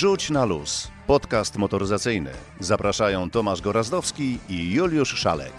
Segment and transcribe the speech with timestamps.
[0.00, 0.88] Wrzuć na luz.
[1.06, 2.30] Podcast motoryzacyjny.
[2.60, 5.52] Zapraszają Tomasz Gorazdowski i Juliusz Szalek.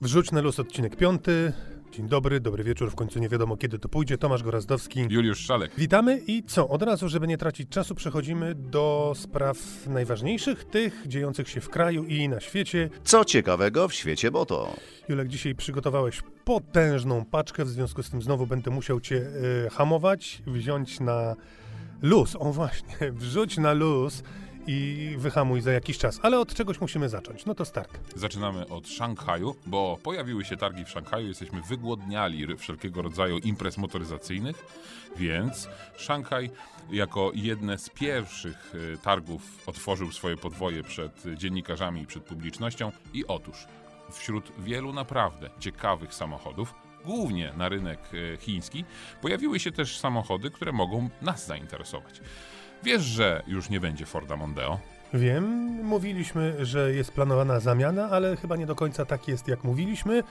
[0.00, 1.52] Wrzuć na luz odcinek piąty.
[1.96, 4.18] Dzień dobry, dobry wieczór, w końcu nie wiadomo kiedy to pójdzie.
[4.18, 5.06] Tomasz Gorazdowski.
[5.10, 5.72] Juliusz Szalek.
[5.78, 6.68] Witamy i co?
[6.68, 12.04] Od razu, żeby nie tracić czasu, przechodzimy do spraw najważniejszych, tych dziejących się w kraju
[12.04, 12.90] i na świecie.
[13.04, 14.76] Co ciekawego w świecie moto?
[15.08, 19.16] Julek, dzisiaj przygotowałeś potężną paczkę, w związku z tym znowu będę musiał cię
[19.66, 21.36] y, hamować, wziąć na
[22.02, 22.36] luz.
[22.38, 24.22] O właśnie, wrzuć na luz
[24.66, 26.20] i wyhamuj za jakiś czas.
[26.22, 27.46] Ale od czegoś musimy zacząć.
[27.46, 27.98] No to start.
[28.16, 34.64] Zaczynamy od Szanghaju, bo pojawiły się targi w Szanghaju, jesteśmy wygłodniali wszelkiego rodzaju imprez motoryzacyjnych,
[35.16, 36.50] więc Szanghaj
[36.90, 43.26] jako jedne z pierwszych y, targów otworzył swoje podwoje przed dziennikarzami i przed publicznością i
[43.26, 43.66] otóż
[44.12, 48.84] wśród wielu naprawdę ciekawych samochodów głównie na rynek y, chiński,
[49.22, 52.20] pojawiły się też samochody, które mogą nas zainteresować.
[52.84, 54.78] Wiesz, że już nie będzie Forda Mondeo?
[55.14, 55.44] Wiem,
[55.84, 60.22] mówiliśmy, że jest planowana zamiana, ale chyba nie do końca tak jest, jak mówiliśmy,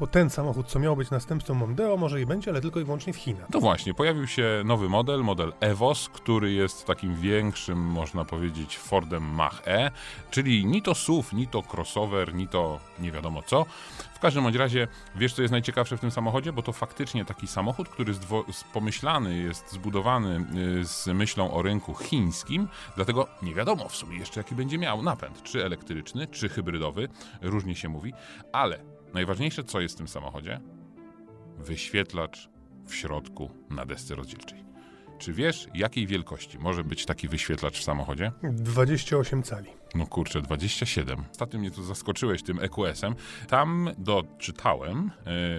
[0.00, 3.12] bo ten samochód, co miał być następcą Mondeo, może i będzie, ale tylko i wyłącznie
[3.12, 3.50] w Chinach.
[3.54, 9.34] No właśnie, pojawił się nowy model, model Evos, który jest takim większym, można powiedzieć, Fordem
[9.36, 9.90] Mach-E,
[10.30, 13.66] czyli ni to SUV, ni to crossover, ni to nie wiadomo co.
[14.14, 16.52] W każdym bądź razie, wiesz co jest najciekawsze w tym samochodzie?
[16.52, 18.14] Bo to faktycznie taki samochód, który
[18.72, 20.46] pomyślany jest, zbudowany
[20.80, 25.02] y, z myślą o rynku chińskim, dlatego nie wiadomo w sumie jeszcze jaki będzie miał
[25.02, 27.08] napęd, czy elektryczny, czy hybrydowy,
[27.42, 28.12] różnie się mówi,
[28.52, 30.60] ale najważniejsze co jest w tym samochodzie?
[31.64, 32.48] wyświetlacz
[32.86, 34.64] w środku na desce rozdzielczej.
[35.18, 38.32] Czy wiesz, jakiej wielkości może być taki wyświetlacz w samochodzie?
[38.42, 39.70] 28 cali.
[39.94, 41.24] No kurczę, 27.
[41.30, 43.14] Ostatnio mnie tu zaskoczyłeś tym EQS-em.
[43.48, 45.10] Tam doczytałem,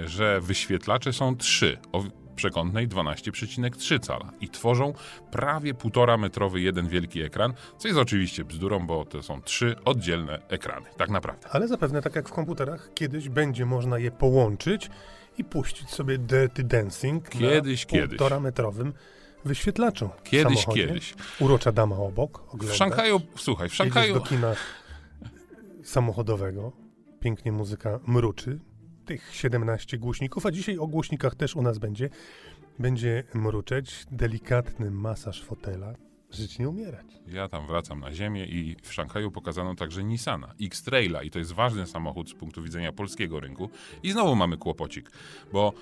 [0.04, 2.04] y, że wyświetlacze są trzy o
[2.42, 4.94] przekątnej 12,3 cala i tworzą
[5.32, 10.40] prawie 1,5 metrowy jeden wielki ekran, co jest oczywiście bzdurą, bo to są trzy oddzielne
[10.50, 11.48] ekrany, tak naprawdę.
[11.52, 14.90] Ale zapewne, tak jak w komputerach, kiedyś będzie można je połączyć
[15.38, 18.10] i puścić sobie Dirty Dancing Kiedyś, na kiedyś.
[18.10, 18.94] półtora metrowym
[19.46, 20.10] wyświetlaczu.
[20.18, 20.88] w Kiedyś, samochodzie.
[20.88, 21.14] kiedyś.
[21.40, 22.38] Urocza dama obok.
[22.48, 22.78] W Oglądasz.
[22.78, 24.14] Szanghaju, słuchaj, w Szanghaju...
[24.14, 24.56] do kina
[25.84, 26.72] samochodowego.
[27.20, 28.60] Pięknie muzyka mruczy.
[29.12, 32.10] Tych 17 głośników, a dzisiaj o głośnikach też u nas będzie.
[32.80, 35.94] Będzie mruczeć delikatny masaż fotela.
[36.30, 37.06] Żyć nie umierać.
[37.28, 41.52] Ja tam wracam na ziemię i w Szanghaju pokazano także Nissana, X-Traila i to jest
[41.52, 43.70] ważny samochód z punktu widzenia polskiego rynku.
[44.04, 45.12] I znowu mamy kłopocik,
[45.54, 45.74] bo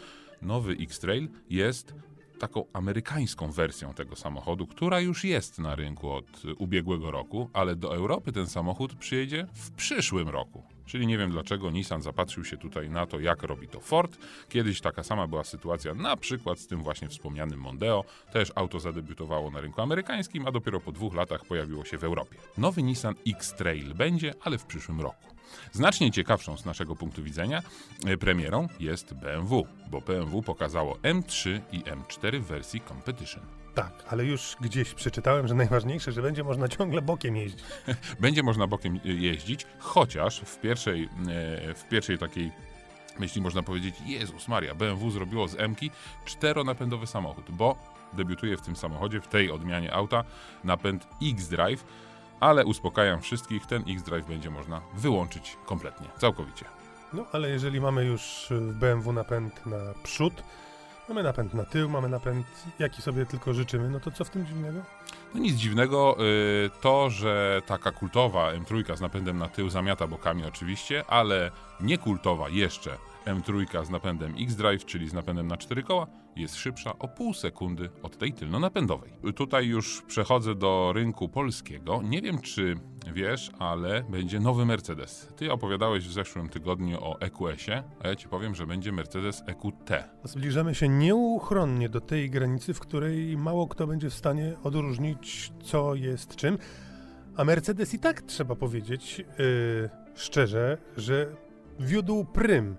[0.41, 1.93] nowy X-Trail jest
[2.39, 7.95] taką amerykańską wersją tego samochodu, która już jest na rynku od ubiegłego roku, ale do
[7.95, 10.63] Europy ten samochód przyjedzie w przyszłym roku.
[10.89, 14.17] Czyli nie wiem dlaczego Nissan zapatrzył się tutaj na to, jak robi to Ford.
[14.49, 18.03] Kiedyś taka sama była sytuacja na przykład z tym właśnie wspomnianym Mondeo.
[18.31, 22.37] Też auto zadebiutowało na rynku amerykańskim, a dopiero po dwóch latach pojawiło się w Europie.
[22.57, 25.23] Nowy Nissan X-Trail będzie, ale w przyszłym roku.
[25.71, 27.61] Znacznie ciekawszą z naszego punktu widzenia
[28.05, 33.58] e, premierą jest BMW, bo BMW pokazało M3 i M4 w wersji Competition.
[33.75, 37.63] Tak, ale już gdzieś przeczytałem, że najważniejsze, że będzie można ciągle bokiem jeździć.
[38.19, 42.51] Będzie można bokiem y, jeździć, chociaż w pierwszej, e, w pierwszej takiej
[43.19, 45.91] myśli można powiedzieć, Jezus Maria, BMW zrobiło z M-ki
[46.25, 47.75] czteronapędowy samochód, bo
[48.13, 50.23] debiutuje w tym samochodzie, w tej odmianie auta,
[50.63, 51.83] napęd X-Drive,
[52.39, 56.65] ale uspokajam wszystkich, ten X-Drive będzie można wyłączyć kompletnie, całkowicie.
[57.13, 60.43] No, ale jeżeli mamy już w BMW napęd na przód,
[61.09, 62.47] mamy napęd na tył, mamy napęd,
[62.79, 64.79] jaki sobie tylko życzymy, no to co w tym dziwnego?
[65.35, 66.17] No nic dziwnego,
[66.65, 72.49] y, to, że taka kultowa M3 z napędem na tył zamiata bokami oczywiście, ale niekultowa
[72.49, 72.97] jeszcze
[73.35, 77.89] M3 z napędem X-Drive, czyli z napędem na cztery koła, jest szybsza o pół sekundy
[78.03, 79.11] od tej tylno-napędowej.
[79.35, 82.01] Tutaj już przechodzę do rynku polskiego.
[82.03, 82.75] Nie wiem, czy
[83.13, 85.27] wiesz, ale będzie nowy Mercedes.
[85.35, 89.89] Ty opowiadałeś w zeszłym tygodniu o EQS-ie, a ja ci powiem, że będzie Mercedes EQT.
[90.23, 95.95] Zbliżamy się nieuchronnie do tej granicy, w której mało kto będzie w stanie odróżnić, co
[95.95, 96.57] jest czym.
[97.35, 101.35] A Mercedes i tak trzeba powiedzieć yy, szczerze, że
[101.79, 102.75] wiódł prym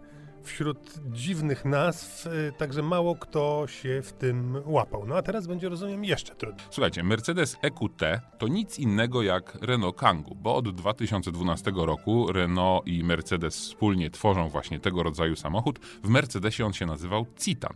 [0.51, 5.07] wśród dziwnych nazw, yy, także mało kto się w tym łapał.
[5.07, 6.67] No a teraz będzie, rozumiem, jeszcze trudniej.
[6.71, 8.03] Słuchajcie, Mercedes EQT
[8.39, 14.49] to nic innego jak Renault Kangoo, bo od 2012 roku Renault i Mercedes wspólnie tworzą
[14.49, 15.79] właśnie tego rodzaju samochód.
[15.79, 17.75] W Mercedesie on się nazywał Citan.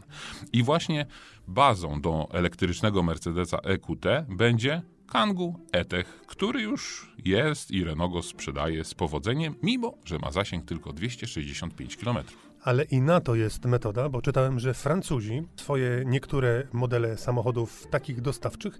[0.53, 1.06] I właśnie
[1.49, 8.85] bazą do elektrycznego Mercedesa EQT będzie Kangoo E-Tech, który już jest i Renault go sprzedaje
[8.85, 12.19] z powodzeniem, mimo że ma zasięg tylko 265 km.
[12.64, 18.20] Ale i na to jest metoda, bo czytałem, że Francuzi swoje niektóre modele samochodów takich
[18.20, 18.78] dostawczych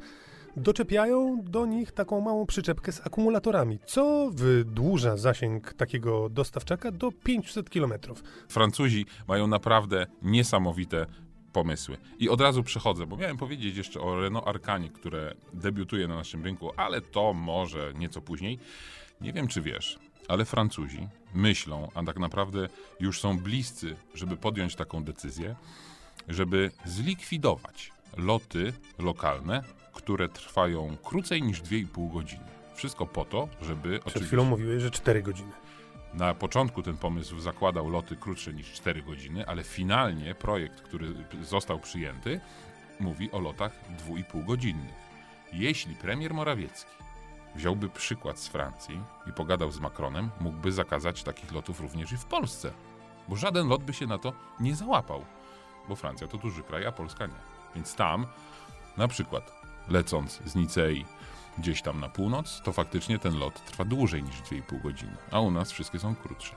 [0.57, 7.71] doczepiają do nich taką małą przyczepkę z akumulatorami, co wydłuża zasięg takiego dostawczaka do 500
[7.71, 7.93] km.
[8.49, 11.07] Francuzi mają naprawdę niesamowite
[11.53, 11.97] pomysły.
[12.19, 16.45] I od razu przechodzę, bo miałem powiedzieć jeszcze o Renault Arcanie, które debiutuje na naszym
[16.45, 18.59] rynku, ale to może nieco później.
[19.21, 19.99] Nie wiem, czy wiesz,
[20.29, 22.69] ale Francuzi myślą, a tak naprawdę
[23.01, 25.55] już są bliscy, żeby podjąć taką decyzję,
[26.29, 29.63] żeby zlikwidować loty lokalne,
[29.93, 32.45] które trwają krócej niż 2,5 godziny.
[32.75, 35.53] Wszystko po to, żeby Przed chwilą mówiłeś, że 4 godziny.
[36.15, 41.79] na początku ten pomysł zakładał loty krótsze niż 4 godziny, ale finalnie projekt, który został
[41.81, 42.41] przyjęty,
[43.01, 43.73] mówi o lotach
[44.09, 44.95] 2,5 godzinnych.
[45.53, 46.91] Jeśli premier Morawiecki
[47.55, 52.25] wziąłby przykład z Francji i pogadał z Macronem, mógłby zakazać takich lotów również i w
[52.25, 52.73] Polsce.
[53.29, 55.25] Bo żaden lot by się na to nie załapał.
[55.89, 57.41] Bo Francja to duży kraj, a Polska nie.
[57.75, 58.27] Więc tam,
[58.97, 59.53] na przykład
[59.89, 61.05] lecąc z Nicei
[61.59, 65.51] gdzieś tam na północ, to faktycznie ten lot trwa dłużej niż 2,5 godziny, a u
[65.51, 66.55] nas wszystkie są krótsze.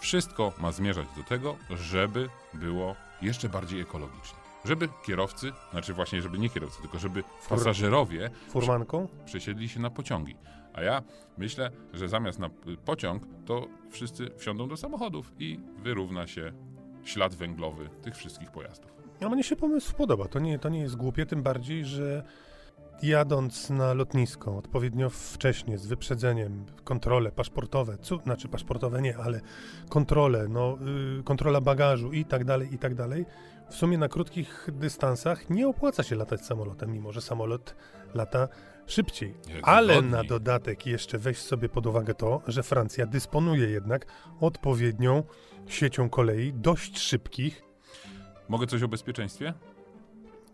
[0.00, 4.45] Wszystko ma zmierzać do tego, żeby było jeszcze bardziej ekologicznie.
[4.66, 9.08] Żeby kierowcy, znaczy właśnie, żeby nie kierowcy, tylko żeby pasażerowie Furmanką?
[9.24, 10.36] przesiedli się na pociągi.
[10.74, 11.02] A ja
[11.38, 12.50] myślę, że zamiast na
[12.84, 16.52] pociąg, to wszyscy wsiądą do samochodów i wyrówna się
[17.04, 18.90] ślad węglowy tych wszystkich pojazdów.
[19.20, 20.28] A mnie się pomysł podoba.
[20.28, 22.22] To nie, to nie jest głupie, tym bardziej, że
[23.02, 29.40] jadąc na lotnisko odpowiednio wcześnie, z wyprzedzeniem, kontrole paszportowe, cu, znaczy paszportowe nie, ale
[29.88, 30.78] kontrole, no,
[31.18, 33.26] y, kontrola bagażu i tak dalej, i tak dalej,
[33.70, 37.76] w sumie na krótkich dystansach nie opłaca się latać samolotem, mimo że samolot
[38.14, 38.48] lata
[38.86, 39.34] szybciej.
[39.48, 40.12] Jak Ale wygodniej.
[40.12, 44.06] na dodatek jeszcze weź sobie pod uwagę to, że Francja dysponuje jednak
[44.40, 45.22] odpowiednią
[45.66, 47.62] siecią kolei, dość szybkich,
[48.48, 49.54] Mogę coś o bezpieczeństwie?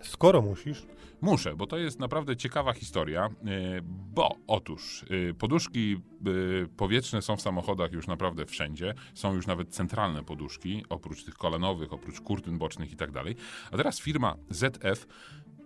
[0.03, 0.87] Skoro musisz,
[1.23, 3.83] Muszę, bo to jest naprawdę ciekawa historia, yy,
[4.15, 9.69] bo otóż yy, poduszki yy, powietrzne są w samochodach już naprawdę wszędzie, są już nawet
[9.69, 13.37] centralne poduszki, oprócz tych kolanowych, oprócz kurtyn bocznych i tak dalej.
[13.71, 15.07] A teraz firma ZF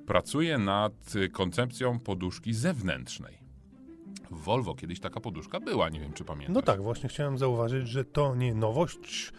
[0.07, 0.93] pracuje nad
[1.33, 3.39] koncepcją poduszki zewnętrznej.
[4.31, 6.55] W Volvo kiedyś taka poduszka była, nie wiem czy pamiętasz.
[6.55, 9.33] No tak, właśnie chciałem zauważyć, że to nie nowość.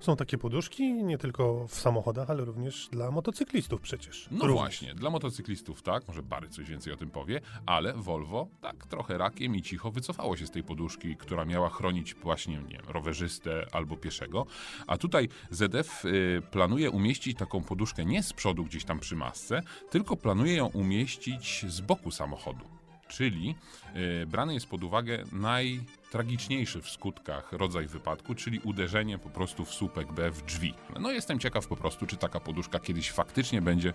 [0.00, 4.28] Są takie poduszki nie tylko w samochodach, ale również dla motocyklistów przecież.
[4.30, 4.54] No Również.
[4.54, 9.18] właśnie, dla motocyklistów tak, może Bary coś więcej o tym powie, ale Volvo tak trochę
[9.18, 13.66] rakiem i cicho wycofało się z tej poduszki, która miała chronić właśnie, nie wiem, rowerzystę
[13.72, 14.46] albo pieszego.
[14.86, 19.62] A tutaj ZF y, planuje umieścić taką poduszkę nie z przodu gdzieś tam przy masce,
[19.90, 22.64] tylko planuje ją umieścić z boku samochodu.
[23.08, 23.54] Czyli
[24.22, 25.24] y, brany jest pod uwagę
[26.08, 30.74] najtragiczniejszy w skutkach rodzaj wypadku, czyli uderzenie po prostu w słupek B w drzwi.
[31.00, 33.92] No jestem ciekaw po prostu, czy taka poduszka kiedyś faktycznie będzie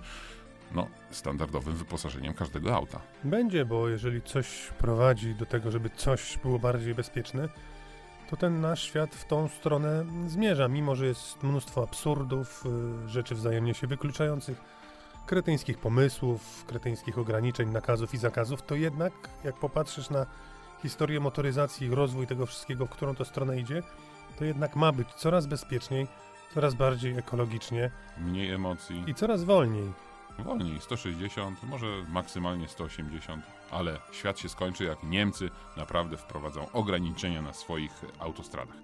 [0.72, 3.02] no, standardowym wyposażeniem każdego auta.
[3.24, 7.50] Będzie, bo jeżeli coś prowadzi do tego, żeby coś było bardziej bezpieczne,
[8.30, 12.64] to ten nasz świat w tą stronę zmierza, mimo że jest mnóstwo absurdów,
[13.06, 14.62] y, rzeczy wzajemnie się wykluczających,
[15.26, 19.14] kretyńskich pomysłów, kretyńskich ograniczeń, nakazów i zakazów, to jednak
[19.44, 20.26] jak popatrzysz na
[20.84, 23.84] historię motoryzacji, rozwój tego wszystkiego, w którą to stronę idzie,
[24.40, 26.08] to jednak ma być coraz bezpieczniej,
[26.54, 29.92] coraz bardziej ekologicznie Mniej emocji, i coraz wolniej.
[30.40, 37.54] wolniej 160, może maksymalnie 180, ale świat się skończy, jak Niemcy naprawdę wprowadzą ograniczenia na
[37.54, 38.78] swoich autostradach.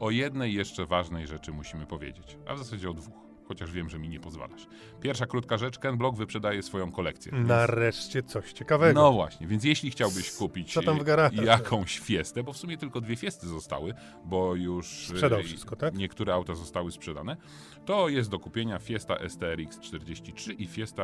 [0.00, 3.23] O jednej jeszcze ważnej rzeczy musimy powiedzieć, a w zasadzie o dwóch.
[3.48, 4.66] Chociaż wiem, że mi nie pozwalasz.
[5.00, 7.32] Pierwsza krótka rzecz, Ken Block wyprzedaje swoją kolekcję.
[7.32, 9.00] więc- Nareszcie coś ciekawego.
[9.00, 11.44] No właśnie, więc jeśli chciałbyś kupić Co tam w garażach?
[11.44, 15.94] jakąś fiestę, bo w sumie tylko dwie fiesty zostały, bo już e, Sprzedał wszystko, tak?
[15.94, 17.36] niektóre auta zostały sprzedane,
[17.84, 21.02] to jest do kupienia Fiesta STRX 43 i Fiesta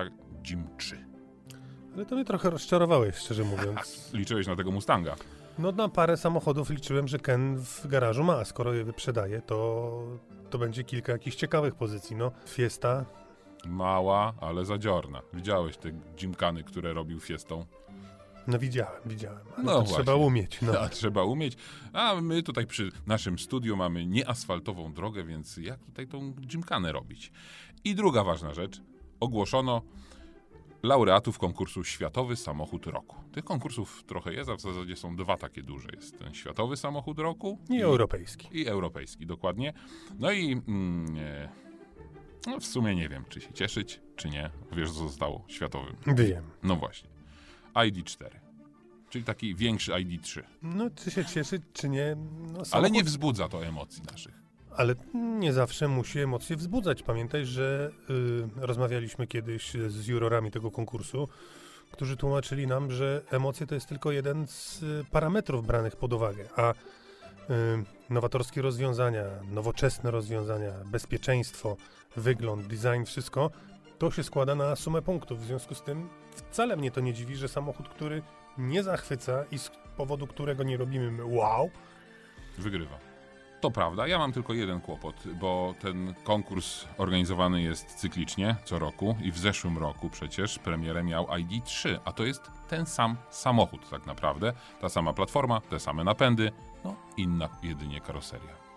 [0.51, 1.05] Jim 3.
[1.95, 4.01] Ale to mnie trochę rozczarowałeś, szczerze mówiąc.
[4.15, 5.17] Liczyłeś na tego Mustanga.
[5.59, 10.03] No na parę samochodów liczyłem, że Ken w garażu ma, a skoro je wyprzedaje, to,
[10.51, 12.17] to będzie kilka jakichś ciekawych pozycji.
[12.17, 13.05] No, Fiesta,
[13.67, 15.23] Mała, ale zadziorna.
[15.35, 15.91] Widziałeś te
[16.23, 17.67] Jimkany, które robił Fiestą?
[18.47, 20.59] no widziałem, widziałem, No trzeba umieć.
[20.63, 20.73] No.
[20.81, 21.57] A trzeba umieć.
[21.93, 27.33] A my tutaj przy naszym studiu mamy nieasfaltową drogę, więc jak tutaj tą Jimkanę robić?
[27.85, 28.83] I druga ważna rzecz.
[29.21, 29.83] Ogłoszono
[30.83, 33.17] laureatów konkursu Światowy Samochód Roku.
[33.33, 35.89] Tych konkursów trochę jest, a w zasadzie są dwa takie duże.
[35.97, 38.49] Jest ten Światowy Samochód Roku I europejski.
[38.53, 39.73] i europejski, dokładnie.
[40.19, 41.49] No i mm, e,
[42.47, 44.51] no w sumie nie wiem, czy się cieszyć, czy nie.
[44.73, 45.97] Wiesz, co zostało światowym.
[46.07, 46.45] Wiem.
[46.63, 47.11] No właśnie.
[47.75, 48.29] ID4.
[49.11, 50.43] Czyli taki większy ID3.
[50.63, 52.17] No, czy się cieszyć, czy nie?
[52.41, 54.35] No, Ale samochód, nie wzbudza to emocji naszych.
[54.77, 57.03] Ale nie zawsze musi emocje wzbudzać.
[57.03, 61.29] Pamiętaj, że y, rozmawialiśmy kiedyś z jurorami tego konkursu,
[61.93, 66.49] którzy tłumaczyli nam, że emocje to jest tylko jeden z y, parametrów branych pod uwagę,
[66.57, 66.75] a y,
[68.11, 71.77] nowatorskie rozwiązania, nowoczesne rozwiązania, bezpieczeństwo,
[72.17, 73.51] wygląd, design, wszystko
[73.99, 75.41] to się składa na sumę punktów.
[75.41, 78.23] W związku z tym wcale mnie to nie dziwi, że samochód, który
[78.59, 81.71] nie zachwyca i z powodu którego nie robimy wow,
[82.59, 83.10] Wygrywa.
[83.61, 89.17] To prawda, ja mam tylko jeden kłopot, bo ten konkurs organizowany jest cyklicznie co roku
[89.23, 94.07] i w zeszłym roku przecież premierę miał ID3, a to jest ten sam samochód tak
[94.07, 96.53] naprawdę, ta sama platforma, te same napędy,
[96.85, 98.70] no inna jedynie karoseria.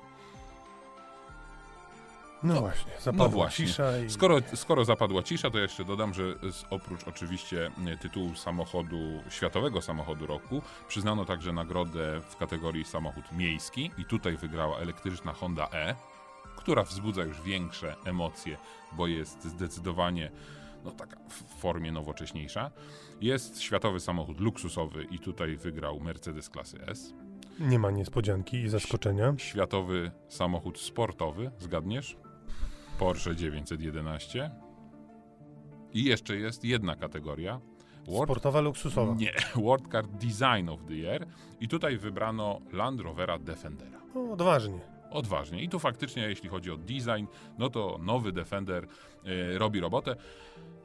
[2.43, 3.65] No, właśnie, zapadła właśnie.
[3.65, 4.09] cisza i...
[4.09, 6.23] Skoro, skoro zapadła cisza, to jeszcze dodam, że
[6.69, 8.97] oprócz oczywiście e, tytułu samochodu,
[9.29, 15.69] światowego samochodu roku, przyznano także nagrodę w kategorii samochód miejski i tutaj wygrała elektryczna Honda
[15.73, 15.95] E,
[16.55, 18.57] która wzbudza już większe emocje,
[18.91, 20.31] bo jest zdecydowanie
[20.85, 22.71] no taka w formie nowocześniejsza.
[23.21, 27.13] Jest światowy samochód luksusowy i tutaj wygrał Mercedes klasy S.
[27.59, 29.33] Nie ma niespodzianki i zaskoczenia.
[29.37, 32.17] Światowy samochód sportowy, zgadniesz?
[32.99, 34.51] Porsche 911.
[35.93, 37.59] I jeszcze jest jedna kategoria.
[38.07, 39.15] World, Sportowa, luksusowa.
[39.15, 39.31] nie,
[39.65, 41.25] World Car Design of the Year.
[41.59, 43.99] I tutaj wybrano Land Rovera Defendera.
[44.15, 44.79] No, odważnie.
[45.11, 45.63] Odważnie.
[45.63, 47.25] I tu faktycznie, jeśli chodzi o design,
[47.57, 48.83] no to nowy Defender
[49.53, 50.15] y, robi robotę.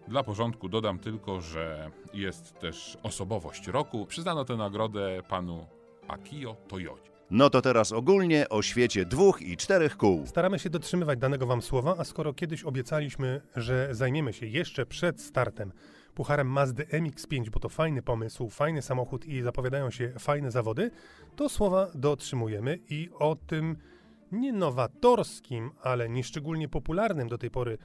[0.09, 4.07] Dla porządku dodam tylko, że jest też osobowość roku.
[4.07, 5.67] Przyznano tę nagrodę panu
[6.09, 7.11] Akio Toyodzie.
[7.31, 10.27] No to teraz ogólnie o świecie dwóch i czterech kół.
[10.27, 15.21] Staramy się dotrzymywać danego Wam słowa, a skoro kiedyś obiecaliśmy, że zajmiemy się jeszcze przed
[15.21, 15.73] startem
[16.15, 20.91] pucharem Mazdy MX-5, bo to fajny pomysł, fajny samochód i zapowiadają się fajne zawody,
[21.37, 23.77] to słowa dotrzymujemy i o tym
[24.33, 27.79] nie nowatorskim, ale nieszczególnie popularnym do tej pory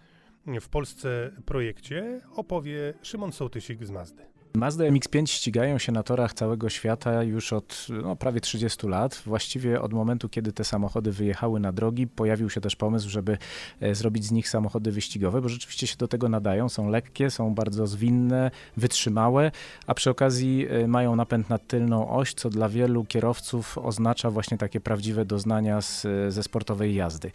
[0.62, 4.33] w Polsce projekcie opowie Szymon Sołtysik z Mazdy.
[4.56, 9.22] Mazda MX-5 ścigają się na torach całego świata już od no, prawie 30 lat.
[9.26, 13.38] Właściwie od momentu, kiedy te samochody wyjechały na drogi, pojawił się też pomysł, żeby
[13.82, 16.70] e, zrobić z nich samochody wyścigowe, bo rzeczywiście się do tego nadają.
[16.70, 19.52] Są lekkie, są bardzo zwinne, wytrzymałe,
[19.88, 24.58] a przy okazji e, mają napęd na tylną oś, co dla wielu kierowców oznacza właśnie
[24.58, 27.32] takie prawdziwe doznania z, ze sportowej jazdy.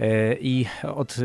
[0.00, 1.16] E, I od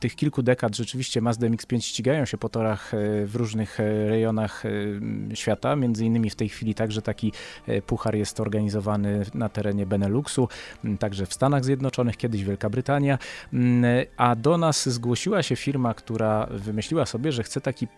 [0.00, 2.92] tych kilku dekad rzeczywiście Mazda MX-5 ścigają się po torach
[3.24, 3.78] w różnych
[4.08, 4.64] rejonach
[5.34, 5.76] świata.
[5.76, 7.32] Między innymi w tej chwili także taki
[7.66, 10.48] e, puchar jest organizowany na terenie Beneluxu,
[10.98, 13.18] także w Stanach Zjednoczonych, kiedyś Wielka Brytania.
[14.16, 17.88] A do nas zgłosiła się firma, która wymyśliła sobie, że chce taki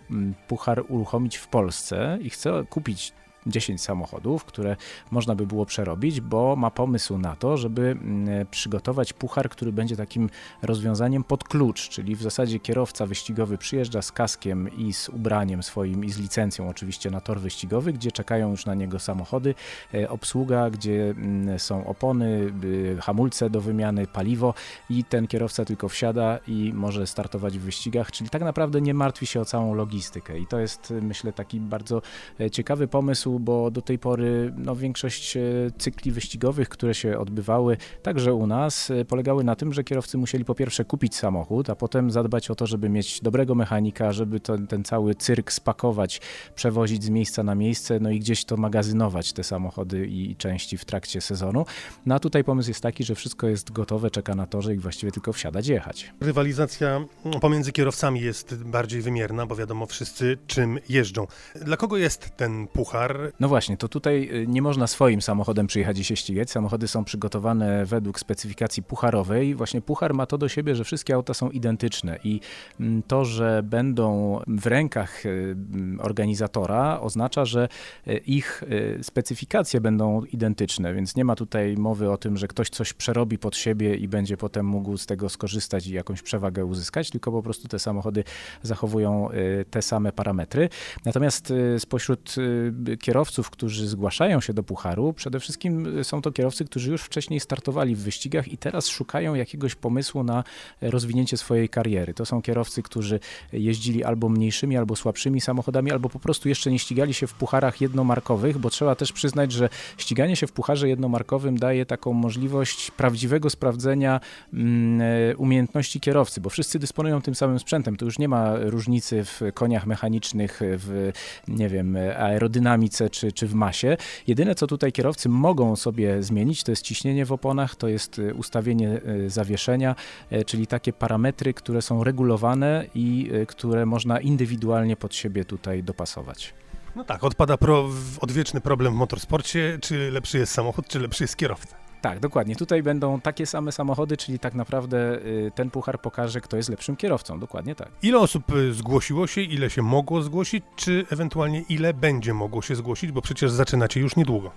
[0.49, 3.13] puchar uruchomić w Polsce i chce kupić
[3.47, 4.77] 10 samochodów, które
[5.11, 9.97] można by było przerobić, bo ma pomysł na to, żeby mm, przygotować puchar, który będzie
[9.97, 10.31] takim
[10.63, 16.05] rozwiązaniem pod klucz, czyli w zasadzie kierowca wyścigowy przyjeżdża z kaskiem i z ubraniem swoim
[16.05, 19.55] i z licencją oczywiście na tor wyścigowy, gdzie czekają już na niego samochody,
[19.95, 22.53] e, obsługa, gdzie mm, są opony,
[23.01, 24.55] hamulce do wymiany, paliwo
[24.91, 29.27] i ten kierowca tylko wsiada i może startować w wyścigach, czyli tak naprawdę nie martwi
[29.27, 30.39] się o całą logistykę.
[30.39, 32.03] I to jest y, myślę taki bardzo
[32.41, 35.41] e, ciekawy pomysł, bo do tej pory no, większość e,
[35.79, 40.45] cykli wyścigowych, które się odbywały także u nas, e, polegały na tym, że kierowcy musieli
[40.45, 44.59] po pierwsze kupić samochód, a potem zadbać o to, żeby mieć dobrego mechanika, żeby to,
[44.59, 46.21] ten cały cyrk spakować,
[46.55, 50.79] przewozić z miejsca na miejsce, no i gdzieś to magazynować te samochody i, i części
[50.79, 51.67] w trakcie sezonu.
[52.07, 55.13] No a tutaj pomysł jest taki, że wszystko jest gotowe, czeka na torze i właściwie
[55.13, 56.13] tylko wsiadać, jechać.
[56.21, 57.05] Rywalizacja
[57.41, 61.27] pomiędzy kierowcami jest bardziej wymierna, bo wiadomo wszyscy czym jeżdżą.
[61.55, 63.22] Dla kogo jest ten puchar?
[63.41, 66.51] No właśnie, to tutaj y, nie można swoim samochodem przyjechać i się ścigać.
[66.51, 69.55] Samochody są przygotowane według specyfikacji pucharowej.
[69.55, 72.41] Właśnie puchar ma to do siebie, że wszystkie auta są identyczne i
[72.81, 77.69] mm, to, że będą w rękach y, mm, organizatora oznacza, że
[78.09, 78.65] y, ich
[79.03, 83.57] specyfikacje będą identyczne, więc nie ma tutaj mowy o tym, że ktoś coś przerobi pod
[83.57, 87.69] siebie i będzie potem mógł z tego skorzystać i jakąś przewagę uzyskać, tylko po prostu
[87.69, 88.25] te samochody
[88.63, 89.29] zachowują
[89.71, 90.69] te same parametry.
[91.05, 96.65] Natomiast spośród y, kierowców, którzy zgłaszają się do Pucharu, przede wszystkim y, są to kierowcy,
[96.65, 100.45] którzy już wcześniej startowali w wyścigach i teraz szukają jakiegoś pomysłu na
[100.83, 102.15] e, rozwinięcie swojej kariery.
[102.15, 103.21] To są kierowcy, którzy
[103.53, 107.81] jeździli albo mniejszymi, albo słabszymi samochodami, albo po prostu jeszcze nie ścigali się w pucharach
[107.81, 113.51] jednomarkowych, bo trzeba też przyznać, że ściganie się w pucharze jednomarkowym daje taką możliwość prawdziwego
[113.51, 114.21] sprawdzenia
[114.53, 117.97] mm, e, umiejętności kierowcy, bo wszyscy dysponują tym samym sprzętem.
[117.97, 121.13] To już nie ma różnicy w koniach mechanicznych, w
[121.49, 123.97] nie wiem, aerodynamice czy, czy w masie.
[124.27, 128.35] Jedyne, co tutaj kierowcy mogą sobie zmienić, to jest ciśnienie w oponach, to jest y,
[128.35, 129.95] ustawienie y, zawieszenia,
[130.33, 136.55] y, czyli takie parametry, które są regulowane i które można indywidualnie pod siebie tutaj dopasować.
[136.97, 137.89] No tak, odpada pro,
[138.21, 141.82] odwieczny problem w motorsporcie, czy lepszy jest samochód, czy lepszy jest kierowca.
[142.03, 142.57] Tak, dokładnie.
[142.57, 146.97] Tutaj będą takie same samochody, czyli tak naprawdę y, ten puchar pokaże, kto jest lepszym
[146.97, 147.41] kierowcą.
[147.41, 147.89] Dokładnie tak.
[148.03, 152.77] Ile osób y, zgłosiło się, ile się mogło zgłosić, czy ewentualnie ile będzie mogło się
[152.77, 154.51] zgłosić, bo przecież zaczynacie już niedługo.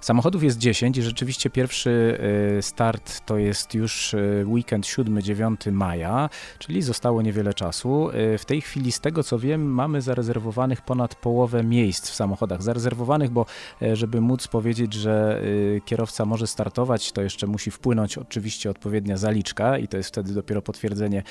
[0.00, 2.18] Samochodów jest 10 i rzeczywiście pierwszy
[2.58, 8.10] y, start to jest już y, weekend 7-9 maja, czyli zostało niewiele czasu.
[8.10, 12.62] Y, w tej chwili z tego co wiem mamy zarezerwowanych ponad połowę miejsc w samochodach.
[12.62, 13.46] Zarezerwowanych, bo
[13.92, 15.42] żeby móc powiedzieć, że
[15.84, 20.62] kierowca może startować, to jeszcze musi wpłynąć oczywiście odpowiednia zaliczka i to jest wtedy dopiero
[20.62, 21.22] potwierdzenie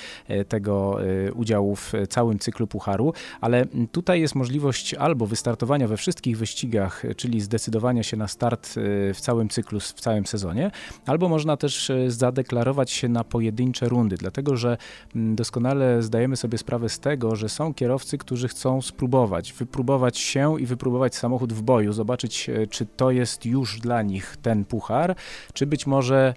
[0.47, 0.97] tego
[1.35, 7.41] udziału w całym cyklu pucharu, ale tutaj jest możliwość albo wystartowania we wszystkich wyścigach, czyli
[7.41, 10.71] zdecydowania się na start start y, w całym cyklu, w całym sezonie,
[11.05, 14.77] albo można też y, zadeklarować się na pojedyncze rundy, dlatego że
[15.15, 20.59] mm, doskonale zdajemy sobie sprawę z tego, że są kierowcy, którzy chcą spróbować, wypróbować się
[20.59, 25.15] i wypróbować samochód w boju, zobaczyć, y, czy to jest już dla nich ten puchar,
[25.53, 26.33] czy być może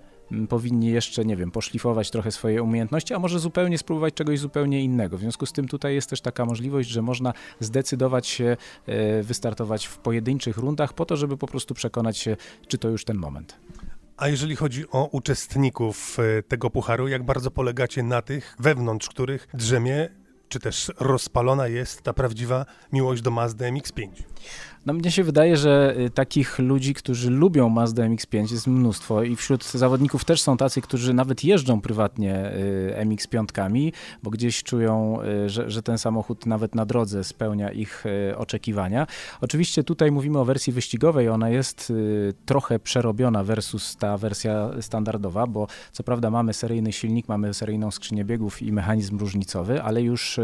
[0.49, 5.19] powinni jeszcze, nie wiem, poszlifować trochę swoje umiejętności, a może zupełnie spróbować czegoś zupełnie innego.
[5.19, 8.57] W związku z tym tutaj jest też taka możliwość, że można zdecydować się
[8.87, 12.37] e, wystartować w pojedynczych rundach po to, żeby po prostu przekonać się,
[12.69, 13.57] czy to już ten moment.
[14.17, 19.49] A jeżeli chodzi o uczestników e, tego pucharu, jak bardzo polegacie na tych, wewnątrz których
[19.55, 20.09] drzemie,
[20.49, 24.09] czy też rozpalona jest ta prawdziwa miłość do Mazda MX-5?
[24.87, 29.37] No mnie się wydaje, że y, takich ludzi, którzy lubią Mazda MX-5 jest mnóstwo i
[29.37, 35.49] wśród zawodników też są tacy, którzy nawet jeżdżą prywatnie y, MX-5, bo gdzieś czują, y,
[35.49, 38.05] że, że ten samochód nawet na drodze spełnia ich
[38.37, 39.07] oczekiwania.
[39.41, 41.93] Oczywiście tutaj mówimy o wersji wyścigowej, ona jest
[42.47, 48.25] trochę przerobiona versus ta wersja standardowa, bo co prawda mamy seryjny silnik, mamy seryjną skrzynię
[48.25, 50.41] biegów i mechanizm różnicowy, ale już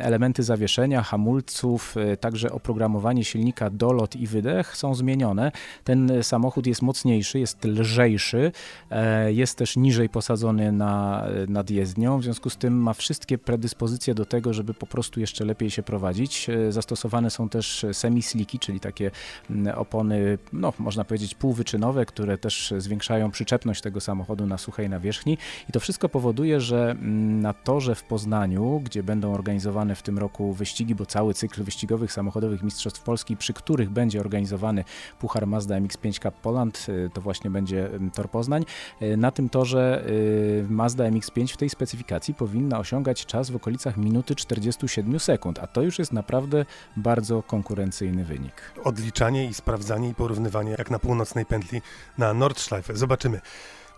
[0.00, 5.52] elementy zawieszenia, hamulców, także oprogramowanie silnika silnika dolot i wydech są zmienione.
[5.84, 8.52] Ten samochód jest mocniejszy, jest lżejszy,
[8.90, 14.14] e, jest też niżej posadzony na, nad jezdnią, w związku z tym ma wszystkie predyspozycje
[14.14, 16.50] do tego, żeby po prostu jeszcze lepiej się prowadzić.
[16.50, 19.10] E, zastosowane są też semi-sliki, czyli takie
[19.50, 25.38] mm, opony, no można powiedzieć półwyczynowe, które też zwiększają przyczepność tego samochodu na suchej nawierzchni
[25.68, 30.18] i to wszystko powoduje, że mm, na torze w Poznaniu, gdzie będą organizowane w tym
[30.18, 34.84] roku wyścigi, bo cały cykl wyścigowych samochodowych Mistrzostw Polski przy których będzie organizowany
[35.18, 38.64] Puchar Mazda MX-5 Cup Poland, y, to właśnie będzie tor Poznań.
[39.02, 43.96] Y, na tym torze y, Mazda MX-5 w tej specyfikacji powinna osiągać czas w okolicach
[43.96, 46.64] minuty 47 sekund, a to już jest naprawdę
[46.96, 48.72] bardzo konkurencyjny wynik.
[48.84, 51.82] Odliczanie i sprawdzanie i porównywanie jak na północnej pętli
[52.18, 52.96] na Nordschleife.
[52.96, 53.40] Zobaczymy.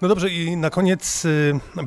[0.03, 1.23] No dobrze, i na koniec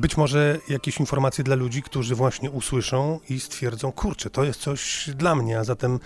[0.00, 5.10] być może jakieś informacje dla ludzi, którzy właśnie usłyszą i stwierdzą, kurczę, to jest coś
[5.16, 5.98] dla mnie, a zatem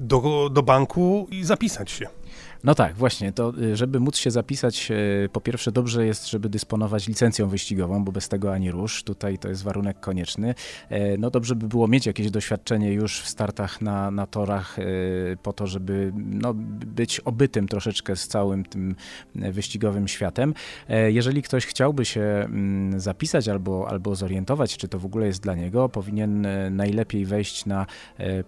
[0.00, 2.08] do, do banku i zapisać się.
[2.64, 3.32] No tak, właśnie.
[3.32, 4.88] To, y, żeby móc się zapisać,
[5.24, 9.02] y, po pierwsze dobrze jest, żeby dysponować licencją wyścigową, bo bez tego ani rusz.
[9.02, 10.54] Tutaj to jest warunek konieczny.
[10.88, 14.82] E, no dobrze by było mieć jakieś doświadczenie już w startach na, na torach, e,
[15.42, 16.54] po to, żeby no,
[16.86, 18.94] być obytym troszeczkę z całym tym
[19.34, 20.54] wyścigowym światem.
[20.88, 25.42] E, jeżeli ktoś chciałby się mm, zapisać albo, albo zorientować, czy to w ogóle jest
[25.42, 27.86] dla niego, powinien najlepiej wejść na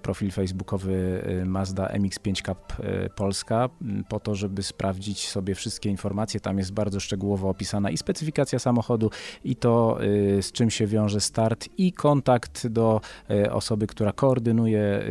[0.03, 2.73] profil facebookowy Mazda MX5 Cup
[3.17, 3.69] Polska
[4.09, 6.41] po to, żeby sprawdzić sobie wszystkie informacje.
[6.41, 9.11] Tam jest bardzo szczegółowo opisana i specyfikacja samochodu,
[9.45, 15.03] i to y, z czym się wiąże start, i kontakt do y, osoby, która koordynuje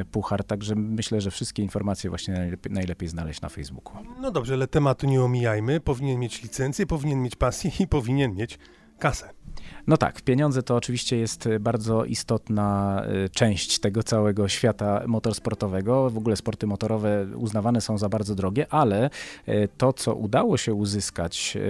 [0.00, 0.44] y, puchar.
[0.44, 3.96] Także myślę, że wszystkie informacje właśnie najlepiej, najlepiej znaleźć na Facebooku.
[4.20, 5.80] No dobrze, ale tematu nie omijajmy.
[5.80, 8.58] Powinien mieć licencję, powinien mieć pasję i powinien mieć
[8.98, 9.30] kasę.
[9.86, 16.10] No tak, pieniądze to oczywiście jest bardzo istotna y, część tego całego świata motorsportowego.
[16.10, 19.10] W ogóle sporty motorowe uznawane są za bardzo drogie, ale
[19.48, 21.60] y, to, co udało się uzyskać y,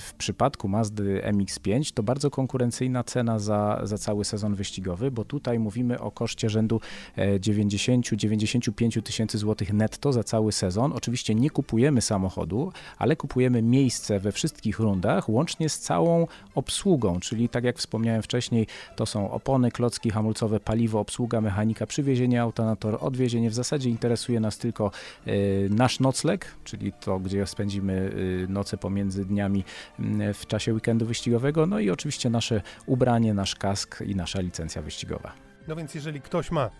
[0.00, 5.58] w przypadku Mazdy MX-5, to bardzo konkurencyjna cena za, za cały sezon wyścigowy, bo tutaj
[5.58, 6.80] mówimy o koszcie rzędu
[7.16, 10.92] 90-95 tysięcy złotych netto za cały sezon.
[10.92, 17.48] Oczywiście nie kupujemy samochodu, ale kupujemy miejsce we wszystkich rundach, łącznie z całą obsługą, czyli
[17.48, 22.76] tak jak wspomniałem wcześniej, to są opony, klocki hamulcowe, paliwo, obsługa, mechanika, przywiezienie auta na
[22.76, 23.50] tor, odwiezienie.
[23.50, 24.90] W zasadzie interesuje nas tylko
[25.26, 29.64] y, nasz nocleg, czyli to, gdzie spędzimy y, noce pomiędzy dniami
[30.00, 34.82] y, w czasie weekendu wyścigowego, no i oczywiście nasze ubranie, nasz kask i nasza licencja
[34.82, 35.32] wyścigowa.
[35.68, 36.70] No więc jeżeli ktoś ma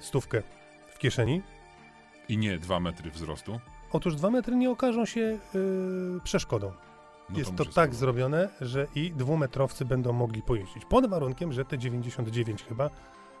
[0.00, 0.42] stówkę
[0.94, 1.42] w kieszeni,
[2.28, 3.60] I nie 2 metry wzrostu?
[3.92, 6.72] Otóż dwa metry nie okażą się yy, przeszkodą.
[7.32, 10.84] No jest to tak zrobione, że i dwumetrowcy będą mogli pojeździć.
[10.84, 12.90] Pod warunkiem, że te 99 chyba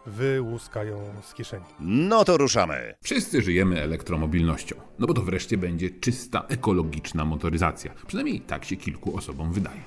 [0.06, 1.64] wyłuskają z kieszeni.
[1.80, 2.94] No to ruszamy.
[3.02, 7.94] Wszyscy żyjemy elektromobilnością, no bo to wreszcie będzie czysta, ekologiczna motoryzacja.
[8.06, 9.80] Przynajmniej tak się kilku osobom wydaje.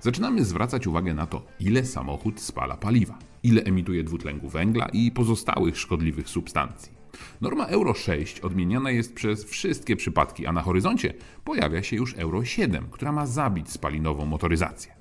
[0.00, 5.78] Zaczynamy zwracać uwagę na to, ile samochód spala paliwa, ile emituje dwutlenku węgla i pozostałych
[5.78, 6.95] szkodliwych substancji.
[7.40, 12.44] Norma Euro 6 odmieniana jest przez wszystkie przypadki, a na horyzoncie pojawia się już Euro
[12.44, 14.92] 7, która ma zabić spalinową motoryzację.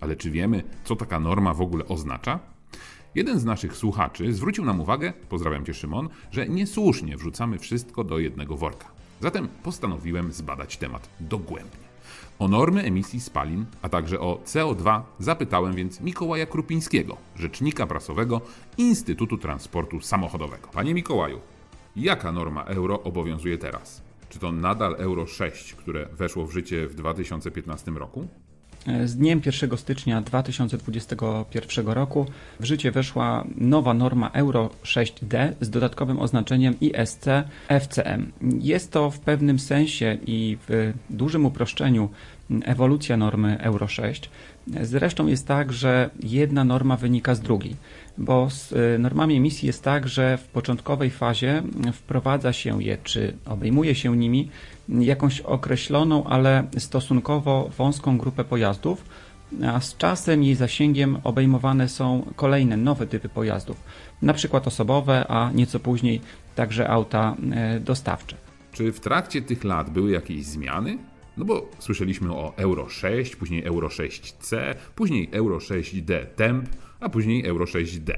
[0.00, 2.38] Ale czy wiemy, co taka norma w ogóle oznacza?
[3.14, 8.18] Jeden z naszych słuchaczy zwrócił nam uwagę, pozdrawiam cię Szymon, że niesłusznie wrzucamy wszystko do
[8.18, 8.86] jednego worka.
[9.20, 11.88] Zatem postanowiłem zbadać temat dogłębnie.
[12.38, 18.40] O normy emisji spalin, a także o CO2 zapytałem więc Mikołaja Krupińskiego, rzecznika prasowego
[18.76, 20.68] Instytutu Transportu Samochodowego.
[20.68, 21.40] Panie Mikołaju,
[21.98, 24.02] jaka norma euro obowiązuje teraz?
[24.28, 28.28] Czy to nadal Euro 6, które weszło w życie w 2015 roku?
[29.04, 32.26] Z dniem 1 stycznia 2021 roku
[32.60, 37.24] w życie weszła nowa norma Euro 6D z dodatkowym oznaczeniem ISC
[37.80, 38.32] FCM.
[38.60, 42.08] Jest to w pewnym sensie i w dużym uproszczeniu
[42.64, 44.30] ewolucja normy Euro 6.
[44.82, 47.76] Zresztą jest tak, że jedna norma wynika z drugiej,
[48.18, 53.36] bo z y, normami emisji jest tak, że w początkowej fazie wprowadza się je, czy
[53.46, 54.50] obejmuje się nimi
[54.88, 59.04] jakąś określoną, ale stosunkowo wąską grupę pojazdów,
[59.66, 63.76] a z czasem jej zasięgiem obejmowane są kolejne nowe typy pojazdów,
[64.22, 66.20] na przykład osobowe, a nieco później
[66.54, 68.36] także auta e, dostawcze.
[68.72, 70.98] Czy w trakcie tych lat były jakieś zmiany?
[71.38, 76.68] No bo słyszeliśmy o Euro 6, później Euro 6C, później Euro 6D Temp,
[77.00, 78.12] a później Euro 6D.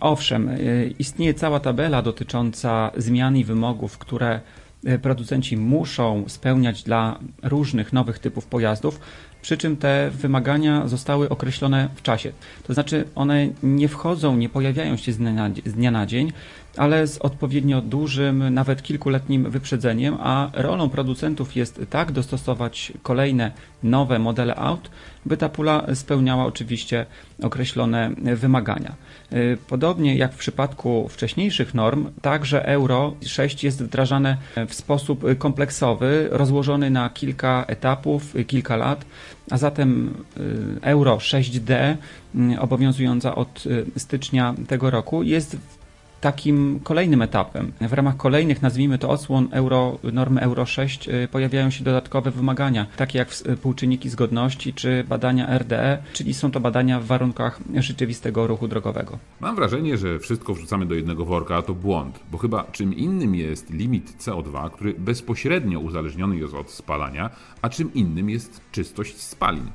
[0.00, 4.40] Owszem, y, istnieje cała tabela dotycząca zmian i wymogów, które
[4.88, 9.00] y, producenci muszą spełniać dla różnych nowych typów pojazdów,
[9.42, 12.32] przy czym te wymagania zostały określone w czasie.
[12.62, 16.32] To znaczy one nie wchodzą, nie pojawiają się z dnia na, z dnia na dzień,
[16.76, 23.52] ale z odpowiednio dużym, nawet kilkuletnim wyprzedzeniem, a rolą producentów jest tak dostosować kolejne
[23.82, 24.90] nowe modele aut,
[25.26, 27.06] by ta pula spełniała oczywiście
[27.42, 28.94] określone wymagania.
[29.32, 34.36] Y, Podobnie jak w przypadku wcześniejszych norm, także Euro 6 jest wdrażane
[34.68, 39.04] w sposób kompleksowy, rozłożony na kilka etapów, y, kilka lat,
[39.50, 40.14] a zatem
[40.82, 41.96] Euro 6D,
[42.34, 43.64] y, obowiązująca od
[43.96, 45.56] stycznia tego roku, jest
[46.22, 47.72] takim kolejnym etapem.
[47.80, 52.86] W ramach kolejnych, nazwijmy to odsłon euro, normy Euro 6, y, pojawiają się dodatkowe wymagania,
[52.96, 58.68] takie jak współczynniki zgodności czy badania RDE, czyli są to badania w warunkach rzeczywistego ruchu
[58.68, 59.18] drogowego.
[59.40, 63.34] Mam wrażenie, że wszystko wrzucamy do jednego worka, a to błąd, bo chyba czym innym
[63.34, 67.30] jest limit CO2, który bezpośrednio uzależniony jest od spalania,
[67.62, 69.70] a czym innym jest czystość spalin.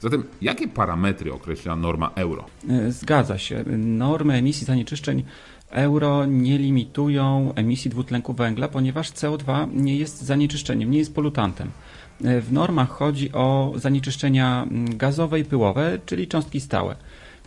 [0.00, 2.44] Zatem jakie parametry określa norma euro?
[2.70, 3.64] Y, Zgadza się.
[3.76, 5.24] Normy emisji zanieczyszczeń
[5.70, 11.70] euro nie limitują emisji dwutlenku węgla, ponieważ CO2 nie jest zanieczyszczeniem, nie jest polutantem.
[12.24, 16.96] Y, W normach chodzi o zanieczyszczenia mm, gazowe i pyłowe, czyli cząstki stałe.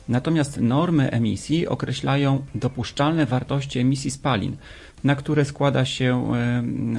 [0.10, 4.56] Natomiast normy emisji określają dopuszczalne wartości emisji spalin,
[5.04, 6.34] na które składa się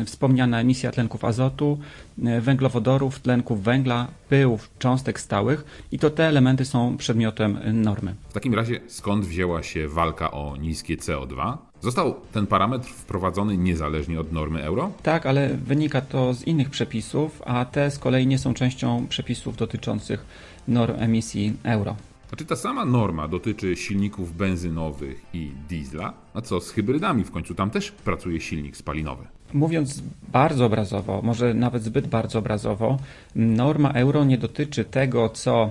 [0.00, 1.78] e, wspomniana emisja tlenków azotu,
[2.24, 8.14] e, węglowodorów, tlenków węgla, pyłów, cząstek stałych i to te elementy są przedmiotem normy.
[8.28, 11.56] W takim razie skąd wzięła się walka o niskie CO2?
[11.80, 14.90] Został ten parametr wprowadzony niezależnie od normy euro?
[15.02, 19.56] Tak, ale wynika to z innych przepisów, a te z kolei nie są częścią przepisów
[19.56, 20.24] dotyczących
[20.68, 21.96] norm emisji euro.
[22.32, 26.12] A czy ta sama norma dotyczy silników benzynowych i diesla?
[26.34, 27.24] A co z hybrydami?
[27.24, 29.24] W końcu tam też pracuje silnik spalinowy.
[29.52, 32.98] Mówiąc bardzo obrazowo, może nawet zbyt bardzo obrazowo,
[33.36, 35.70] norma euro nie dotyczy tego, co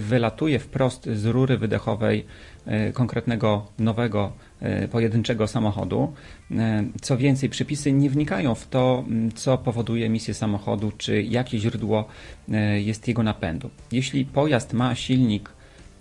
[0.00, 2.24] wylatuje wprost z rury wydechowej
[2.66, 6.12] e, konkretnego nowego e, pojedynczego samochodu.
[6.50, 12.04] E, Co więcej, przepisy nie wnikają w to, co powoduje emisję samochodu, czy jakie źródło
[12.78, 13.70] jest jego napędu.
[13.92, 15.50] Jeśli pojazd ma silnik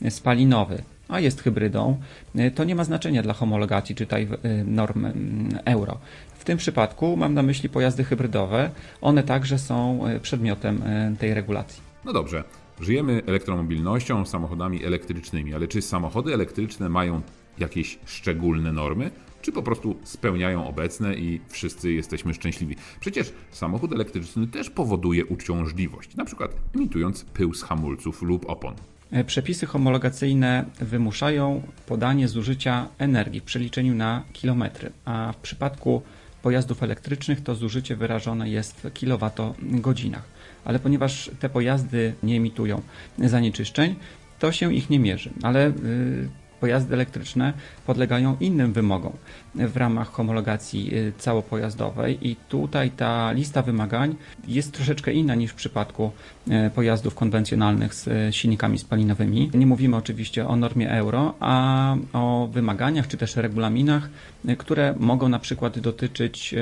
[0.09, 1.97] spalinowy, a jest hybrydą,
[2.35, 5.97] e, to nie ma znaczenia dla homologacji, czytaj e, norm mm, euro.
[6.37, 10.83] W tym przypadku mam na myśli pojazdy hybrydowe, one także są e, przedmiotem
[11.19, 11.81] tej regulacji.
[12.05, 12.43] No dobrze,
[12.81, 17.21] żyjemy elektromobilnością, samochodami elektrycznymi, ale czy samochody elektryczne mają
[17.59, 19.11] jakieś szczególne normy?
[19.41, 22.75] Czy po prostu spełniają obecne i wszyscy jesteśmy szczęśliwi?
[22.99, 28.75] Przecież samochód elektryczny też powoduje uciążliwość, na przykład emitując pył z hamulców lub opon.
[29.11, 36.01] E, Przepisy homologacyjne wymuszają podanie zużycia energii w przeliczeniu na kilometry, a w przypadku
[36.41, 40.23] pojazdów elektrycznych to zużycie wyrażone jest w kilowatogodzinach.
[40.65, 42.81] Ale ponieważ te pojazdy nie emitują
[43.17, 43.95] zanieczyszczeń,
[44.39, 45.29] to się ich nie mierzy.
[45.43, 46.29] Ale y,
[46.61, 47.53] pojazdy elektryczne
[47.85, 49.13] podlegają innym wymogom
[49.55, 54.15] w ramach homologacji y, całopojazdowej i tutaj ta lista wymagań
[54.47, 56.11] jest troszeczkę inna niż w przypadku
[56.47, 59.51] y, pojazdów konwencjonalnych z y, silnikami spalinowymi.
[59.53, 64.09] Nie mówimy oczywiście o normie euro, a o wymaganiach czy też regulaminach,
[64.57, 66.55] które mogą na przykład dotyczyć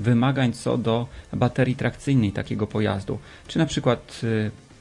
[0.00, 4.20] wymagań co do baterii trakcyjnej takiego pojazdu, czy na przykład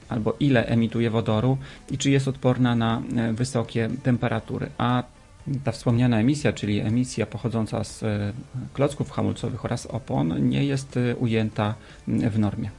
[0.10, 1.58] albo ile emituje wodoru
[1.92, 4.70] i czy jest odporna na e, wysokie temperatury.
[4.78, 5.04] A
[5.64, 8.34] ta wspomniana emisja, czyli emisja pochodząca z e,
[8.74, 11.76] klocków hamulcowych oraz opon, nie jest e, ujęta
[12.08, 12.72] w normie.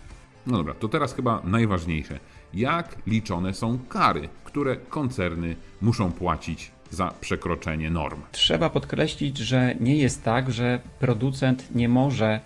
[0.47, 2.19] No dobra, to teraz chyba najważniejsze.
[2.55, 8.21] Jak liczone są kary, które koncerny muszą płacić za przekroczenie norm?
[8.33, 12.41] Trzeba podkreślić, że nie jest tak, że producent nie może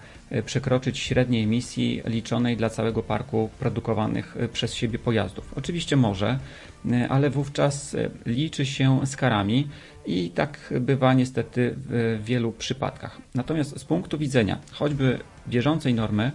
[0.44, 5.52] przekroczyć średniej emisji liczonej dla całego parku produkowanych e, przez siebie pojazdów.
[5.56, 6.38] Oczywiście może,
[6.90, 9.68] e, ale wówczas liczy się z karami
[10.06, 13.18] i tak bywa niestety w wielu przypadkach.
[13.34, 16.32] Natomiast z punktu widzenia choćby bieżącej normy,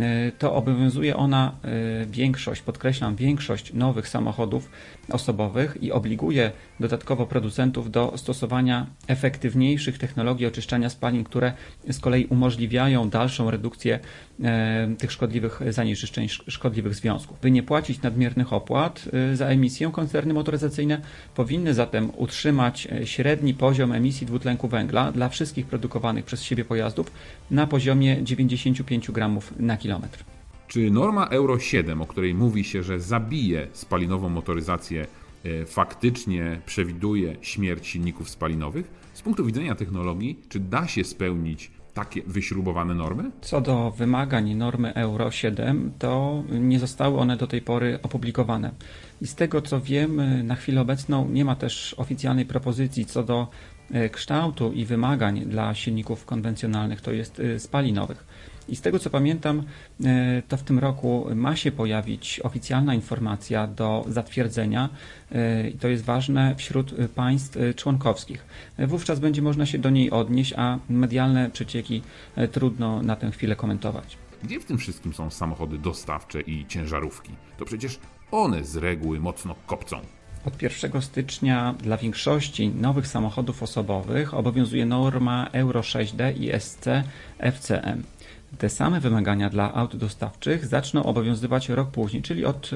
[0.00, 4.70] E, to obowiązuje ona e, większość, podkreślam, większość nowych samochodów
[5.10, 11.52] osobowych i obliguje dodatkowo producentów do stosowania efektywniejszych technologii oczyszczania spalin, które
[11.90, 14.00] z kolei umożliwiają dalszą redukcję
[14.44, 17.40] e, tych szkodliwych zanieczyszczeń, szkodliwych związków.
[17.40, 21.00] By nie płacić nadmiernych opłat za emisję, koncerny motoryzacyjne
[21.34, 27.12] powinny zatem utrzymać średni poziom emisji dwutlenku węgla dla wszystkich produkowanych przez siebie pojazdów
[27.50, 30.33] na poziomie 95 gramów na kilometr.
[30.74, 35.06] Czy norma Euro 7, o której mówi się, że zabije spalinową motoryzację,
[35.44, 38.86] e, faktycznie przewiduje śmierć silników spalinowych?
[39.12, 43.30] Z punktu widzenia technologii, czy da się spełnić takie wyśrubowane normy?
[43.40, 48.70] Co do wymagań normy Euro 7, to nie zostały one do tej pory opublikowane.
[49.22, 53.48] I z tego co wiem, na chwilę obecną nie ma też oficjalnej propozycji co do
[53.90, 58.24] e, kształtu i wymagań dla silników konwencjonalnych, to jest e, spalinowych.
[58.68, 59.62] I z tego co pamiętam,
[60.04, 64.88] e, to w tym roku ma się pojawić oficjalna informacja do zatwierdzenia
[65.32, 68.46] e, i to jest ważne wśród państw e, członkowskich.
[68.78, 72.02] Wówczas będzie można się do niej odnieść, a medialne przecieki
[72.52, 74.16] trudno na tę chwilę komentować.
[74.42, 77.32] Gdzie w tym wszystkim są samochody dostawcze i ciężarówki?
[77.58, 77.98] To przecież
[78.30, 80.00] one z reguły mocno kopcą.
[80.46, 86.84] Od 1 stycznia dla większości nowych samochodów osobowych obowiązuje norma Euro 6D i SC
[87.38, 88.02] FCM.
[88.58, 92.70] Te same wymagania dla aut dostawczych zaczną obowiązywać rok później, czyli od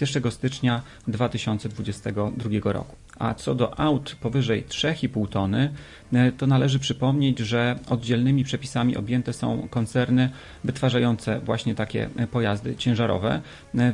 [0.00, 2.96] 1 y, stycznia 2022 roku.
[3.18, 5.72] A co do aut powyżej 3,5 tony,
[6.12, 10.30] y, to należy przypomnieć, że oddzielnymi przepisami objęte są koncerny
[10.64, 13.40] wytwarzające właśnie takie y, pojazdy ciężarowe.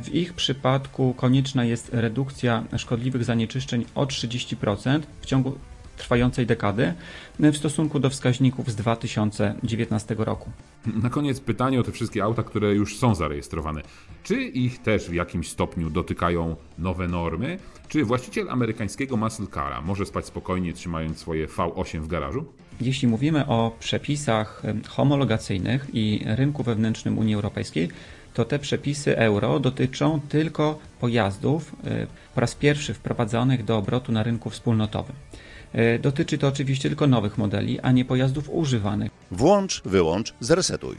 [0.03, 5.57] W ich przypadku konieczna jest redukcja szkodliwych zanieczyszczeń o 30% w ciągu
[5.97, 6.93] trwającej dekady
[7.39, 10.49] w stosunku do wskaźników z 2019 roku.
[10.85, 13.81] Na koniec pytanie o te wszystkie auta, które już są zarejestrowane.
[14.23, 17.59] Czy ich też w jakimś stopniu dotykają nowe normy?
[17.87, 22.45] Czy właściciel amerykańskiego muscle cara może spać spokojnie trzymając swoje V8 w garażu?
[22.81, 27.89] Jeśli mówimy o przepisach homologacyjnych i rynku wewnętrznym Unii Europejskiej,
[28.33, 34.23] to te przepisy euro dotyczą tylko pojazdów y, po raz pierwszy wprowadzonych do obrotu na
[34.23, 35.15] rynku wspólnotowym.
[35.75, 39.11] E, dotyczy to oczywiście tylko nowych modeli, a nie pojazdów używanych.
[39.31, 40.95] Włącz, wyłącz, zresetuj.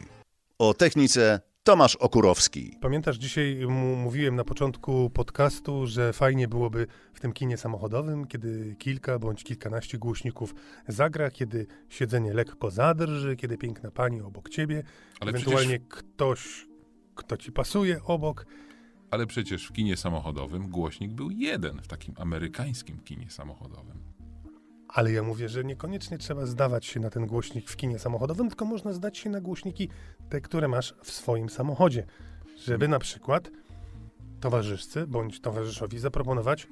[0.58, 2.76] O technice Tomasz Okurowski.
[2.80, 9.18] Pamiętasz, dzisiaj mówiłem na początku podcastu, że fajnie byłoby w tym kinie samochodowym, kiedy kilka
[9.18, 10.54] bądź kilkanaście głośników
[10.88, 14.82] zagra, kiedy siedzenie lekko zadrży, kiedy piękna pani obok ciebie,
[15.20, 16.04] Ale ewentualnie przecież...
[16.14, 16.66] ktoś,
[17.14, 18.46] kto ci pasuje obok.
[19.10, 24.15] Ale przecież w kinie samochodowym głośnik był jeden, w takim amerykańskim kinie samochodowym.
[24.96, 28.64] Ale ja mówię, że niekoniecznie trzeba zdawać się na ten głośnik w kinie samochodowym, tylko
[28.64, 29.88] można zdać się na głośniki
[30.28, 32.06] te, które masz w swoim samochodzie.
[32.64, 33.50] Żeby na przykład
[34.40, 36.68] towarzyszce bądź towarzyszowi zaproponować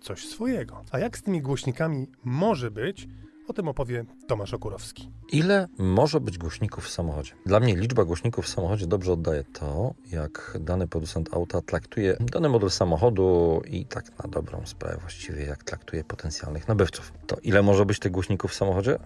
[0.00, 0.84] coś swojego.
[0.90, 3.08] A jak z tymi głośnikami może być,
[3.48, 5.10] o tym opowie Tomasz Okurowski.
[5.32, 7.32] Ile może być głośników w samochodzie?
[7.46, 12.48] Dla mnie liczba głośników w samochodzie dobrze oddaje to, jak dany producent auta traktuje dany
[12.48, 17.12] model samochodu i tak na dobrą sprawę właściwie jak traktuje potencjalnych nabywców.
[17.26, 18.98] To ile może być tych głośników w samochodzie?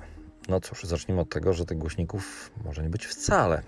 [0.49, 3.63] No cóż, zacznijmy od tego, że tych głośników może nie być wcale.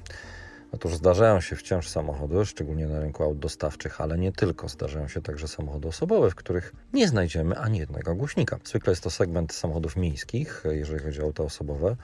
[0.73, 4.69] Otóż zdarzają się wciąż samochody, szczególnie na rynku aut dostawczych, ale nie tylko.
[4.69, 8.59] Zdarzają się także samochody osobowe, w których nie znajdziemy ani jednego głośnika.
[8.65, 11.97] Zwykle jest to segment samochodów miejskich, jeżeli chodzi o auta osobowe,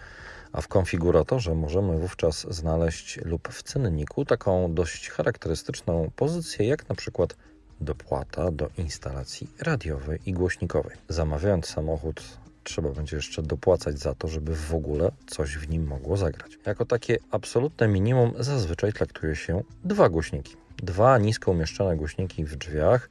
[0.53, 6.95] A w konfiguratorze możemy wówczas znaleźć lub w cenniku taką dość charakterystyczną pozycję, jak na
[6.95, 7.37] przykład
[7.81, 10.97] dopłata do instalacji radiowej i głośnikowej.
[11.09, 12.23] Zamawiając samochód,
[12.67, 16.59] trzeba będzie jeszcze dopłacać za to, żeby w ogóle coś w nim mogło zagrać.
[16.67, 20.57] Jako takie absolutne minimum zazwyczaj traktuje się dwa głośniki.
[20.77, 23.09] Dwa nisko umieszczone głośniki w drzwiach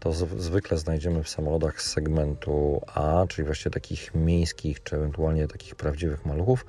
[0.00, 5.74] to zwykle znajdziemy w samochodach z segmentu A, czyli właśnie takich miejskich, czy ewentualnie takich
[5.74, 6.66] prawdziwych maluchów,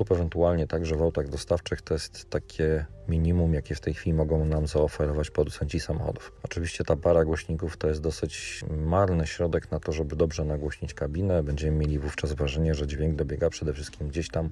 [0.00, 4.44] lub ewentualnie także w autach dostawczych to jest takie minimum, jakie w tej chwili mogą
[4.44, 6.32] nam zaoferować producenci samochodów.
[6.42, 11.42] Oczywiście ta para głośników to jest dosyć marny środek na to, żeby dobrze nagłośnić kabinę.
[11.42, 14.50] Będziemy mieli wówczas wrażenie, że dźwięk dobiega przede wszystkim gdzieś tam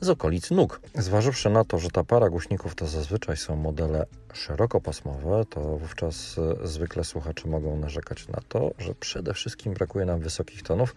[0.00, 0.80] z okolic nóg.
[0.94, 6.66] Zważywszy na to, że ta para głośników to zazwyczaj są modele szerokopasmowe, to wówczas e,
[6.66, 10.94] zwykle słuchacze mogą narzekać na to, że przede wszystkim brakuje nam wysokich tonów,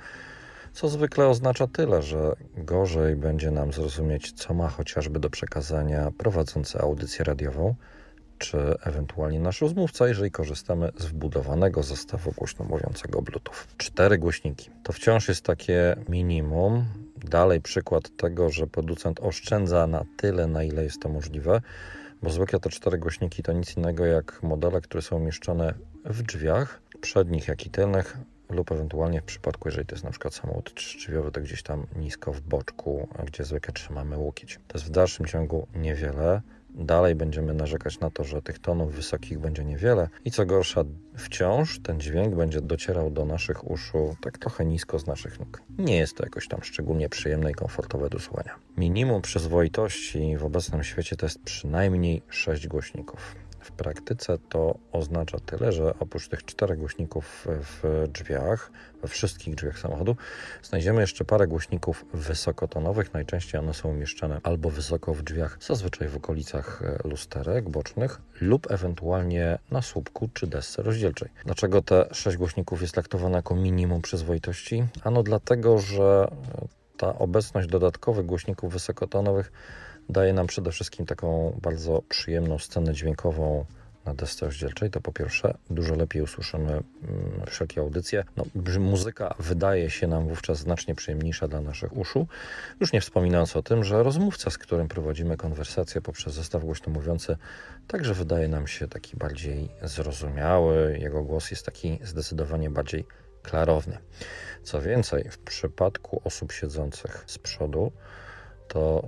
[0.73, 6.79] co zwykle oznacza tyle, że gorzej będzie nam zrozumieć, co ma chociażby do przekazania prowadzący
[6.79, 7.75] audycję radiową,
[8.38, 13.55] czy ewentualnie nasz rozmówca, jeżeli korzystamy z wbudowanego zestawu głośno mówiącego Bluetooth.
[13.77, 14.69] Cztery głośniki.
[14.84, 16.86] To wciąż jest takie minimum.
[17.17, 21.62] Dalej przykład tego, że producent oszczędza na tyle, na ile jest to możliwe,
[22.23, 25.73] bo zwykle te cztery głośniki to nic innego jak modele, które są umieszczone
[26.05, 28.17] w drzwiach, przednich jak i tylnych,
[28.51, 32.33] lub ewentualnie w przypadku, jeżeli to jest na przykład samochód trzydrzwiowy, to gdzieś tam nisko
[32.33, 34.59] w boczku, gdzie zwykle trzymamy łokieć.
[34.67, 36.41] To jest w dalszym ciągu niewiele.
[36.75, 40.83] Dalej będziemy narzekać na to, że tych tonów wysokich będzie niewiele i co gorsza,
[41.17, 45.61] wciąż ten dźwięk będzie docierał do naszych uszu tak trochę nisko z naszych nóg.
[45.77, 48.55] Nie jest to jakoś tam szczególnie przyjemne i komfortowe do słuchania.
[48.77, 53.35] Minimum przyzwoitości w obecnym świecie to jest przynajmniej 6 głośników.
[53.62, 58.71] W praktyce to oznacza tyle, że oprócz tych czterech głośników w drzwiach,
[59.02, 60.15] we wszystkich drzwiach samochodu,
[60.63, 63.13] znajdziemy jeszcze parę głośników wysokotonowych.
[63.13, 68.71] Najczęściej one są umieszczone albo wysoko w drzwiach, zazwyczaj w okolicach e, lusterek bocznych, lub
[68.71, 71.30] ewentualnie na słupku czy desce rozdzielczej.
[71.45, 74.84] Dlaczego te sześć głośników jest traktowane jako minimum przyzwoitości?
[75.04, 76.28] Ano dlatego, że
[76.97, 79.52] ta obecność dodatkowych głośników wysokotonowych
[80.09, 83.65] daje nam przede wszystkim taką bardzo przyjemną scenę dźwiękową
[84.05, 86.83] na desce rozdzielczej, to po pierwsze dużo lepiej usłyszymy mm,
[87.47, 88.23] wszelkie audycje.
[88.37, 88.45] No,
[88.79, 92.27] muzyka wydaje się nam wówczas znacznie przyjemniejsza dla naszych uszu.
[92.79, 97.37] Już nie wspominając o tym, że rozmówca, z którym prowadzimy konwersację poprzez zestaw głośno mówiący,
[97.87, 100.97] także wydaje nam się taki bardziej zrozumiały.
[101.01, 103.05] Jego głos jest taki zdecydowanie bardziej
[103.43, 103.97] klarowny.
[104.63, 107.91] Co więcej, w przypadku osób siedzących z przodu,
[108.73, 109.03] to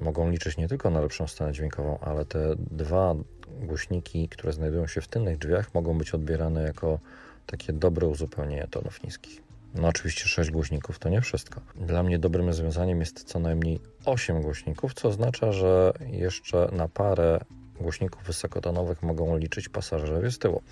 [0.00, 3.14] y, mogą liczyć nie tylko na lepszą scenę dźwiękową, ale te dwa
[3.60, 6.98] głośniki, które znajdują się w tylnych drzwiach, mogą być odbierane jako
[7.46, 9.42] takie dobre uzupełnienie tonów niskich.
[9.74, 11.60] No oczywiście 6 głośników to nie wszystko.
[11.76, 17.40] Dla mnie dobrym rozwiązaniem jest co najmniej 8 głośników, co oznacza, że jeszcze na parę
[17.80, 20.62] głośników wysokotonowych mogą liczyć pasażerowie z tyłu.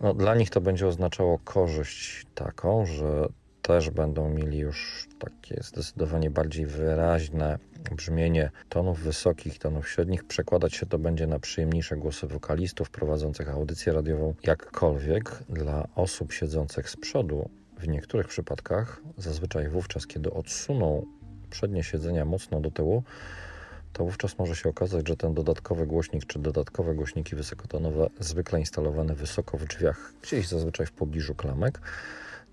[0.00, 3.28] No, dla nich to będzie oznaczało korzyść taką, że
[3.68, 7.58] też będą mieli już takie zdecydowanie bardziej wyraźne
[7.96, 10.24] brzmienie tonów wysokich, tonów średnich.
[10.24, 14.34] Przekładać się to będzie na przyjemniejsze głosy wokalistów prowadzących audycję radiową.
[14.42, 21.06] Jakkolwiek dla osób siedzących z przodu, w niektórych przypadkach, zazwyczaj wówczas, kiedy odsuną
[21.50, 23.02] przednie siedzenia mocno do tyłu,
[23.92, 29.14] to wówczas może się okazać, że ten dodatkowy głośnik czy dodatkowe głośniki wysokotonowe, zwykle instalowane
[29.14, 31.80] wysoko w drzwiach, gdzieś zazwyczaj w pobliżu klamek,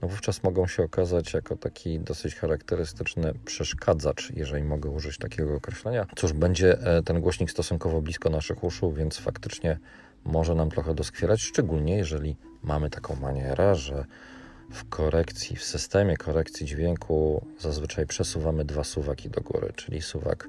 [0.08, 6.08] wówczas mogą się okazać jako taki dosyć charakterystyczny przeszkadzacz, jeżeli mogę użyć takiego określenia.
[6.16, 9.80] Cóż, będzie e, ten głośnik stosunkowo blisko naszych uszu, więc faktycznie
[10.26, 14.06] może nam trochę doskwierać, szczególnie jeżeli mamy taką manierę, że
[14.72, 20.48] w korekcji, w systemie korekcji dźwięku zazwyczaj przesuwamy dwa suwaki do góry, czyli suwak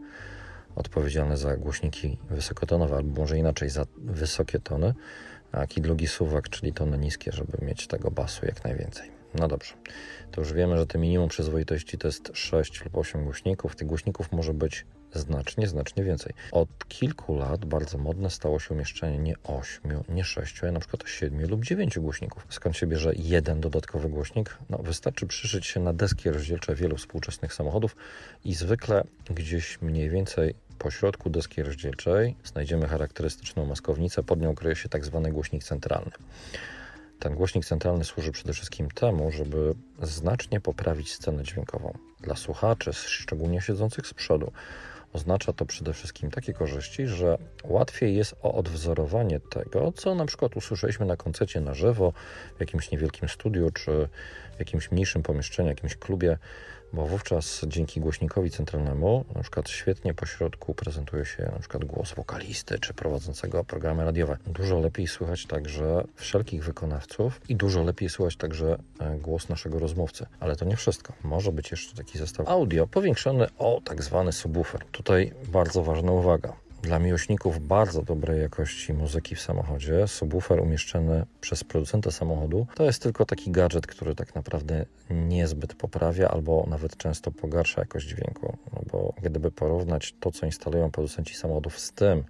[0.76, 4.94] odpowiedzialny za głośniki wysokotonowe, albo może inaczej za wysokie tony,
[5.52, 9.15] a i drugi suwak, czyli tony niskie, żeby mieć tego basu jak najwięcej.
[9.34, 9.74] No dobrze,
[10.30, 13.76] to już wiemy, że te minimum przyzwoitości to jest 6 lub 8 głośników.
[13.76, 16.32] Tych głośników może być znacznie, znacznie więcej.
[16.52, 21.08] Od kilku lat bardzo modne stało się umieszczenie nie 8, nie 6, ale na przykład
[21.08, 22.46] 7 lub 9 głośników.
[22.48, 24.58] Skąd się bierze jeden dodatkowy głośnik?
[24.70, 27.96] No, wystarczy przyszyć się na deski rozdzielcze wielu współczesnych samochodów
[28.44, 34.76] i zwykle gdzieś mniej więcej po środku deski rozdzielczej znajdziemy charakterystyczną maskownicę, pod nią kryje
[34.76, 36.10] się tak zwany głośnik centralny.
[37.18, 41.98] Ten głośnik centralny służy przede wszystkim temu, żeby znacznie poprawić scenę dźwiękową.
[42.20, 44.52] Dla słuchaczy, szczególnie siedzących z przodu,
[45.12, 50.56] oznacza to przede wszystkim takie korzyści, że łatwiej jest o odwzorowanie tego, co na przykład
[50.56, 52.12] usłyszeliśmy na koncercie na żywo,
[52.56, 54.08] w jakimś niewielkim studiu, czy
[54.56, 56.38] w jakimś mniejszym pomieszczeniu, jakimś klubie,
[56.92, 62.14] bo wówczas dzięki głośnikowi centralnemu na przykład świetnie po środku prezentuje się na przykład głos
[62.14, 64.36] wokalisty czy prowadzącego programy radiowe.
[64.46, 70.26] Dużo lepiej słychać także wszelkich wykonawców i dużo lepiej słychać także e, głos naszego rozmówcy.
[70.40, 71.12] Ale to nie wszystko.
[71.22, 74.84] Może być jeszcze taki zestaw audio powiększony o tak zwany subwoofer.
[74.92, 76.65] Tutaj bardzo ważna uwaga.
[76.86, 83.02] Dla miłośników bardzo dobrej jakości muzyki w samochodzie, subwoofer umieszczony przez producenta samochodu to jest
[83.02, 88.56] tylko taki gadżet, który tak naprawdę niezbyt poprawia albo nawet często pogarsza jakość dźwięku.
[88.72, 92.24] No bo gdyby porównać to, co instalują producenci samochodów z tym,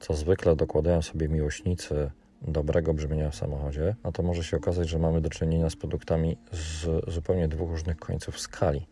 [0.00, 2.10] co zwykle dokładają sobie miłośnicy
[2.42, 6.36] dobrego brzmienia w samochodzie, no to może się okazać, że mamy do czynienia z produktami
[6.52, 8.86] z zupełnie dwóch różnych końców skali.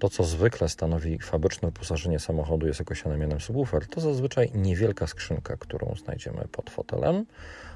[0.00, 5.56] To, co zwykle stanowi fabryczne wyposażenie samochodu, jest określane mianem subwoofer, to zazwyczaj niewielka skrzynka,
[5.56, 7.26] którą znajdziemy pod fotelem,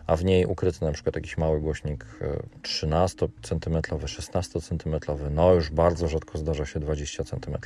[0.06, 2.06] a w niej ukryty na przykład jakiś mały głośnik
[2.62, 4.96] 13 cm, 16 cm,
[5.30, 7.56] no już bardzo rzadko zdarza się 20 cm.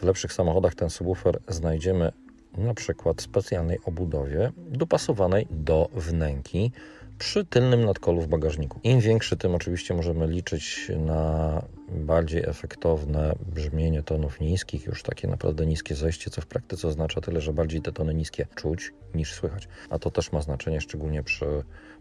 [0.00, 2.12] W lepszych samochodach ten subwoofer znajdziemy
[2.58, 6.72] na przykład w specjalnej obudowie dopasowanej do wnęki
[7.18, 8.80] przy tylnym nadkolu w bagażniku.
[8.82, 15.66] Im większy, tym oczywiście możemy liczyć na bardziej efektowne brzmienie tonów niskich, już takie naprawdę
[15.66, 19.68] niskie zejście, co w praktyce oznacza tyle, że bardziej te tony niskie czuć niż słychać.
[19.90, 21.46] A to też ma znaczenie szczególnie przy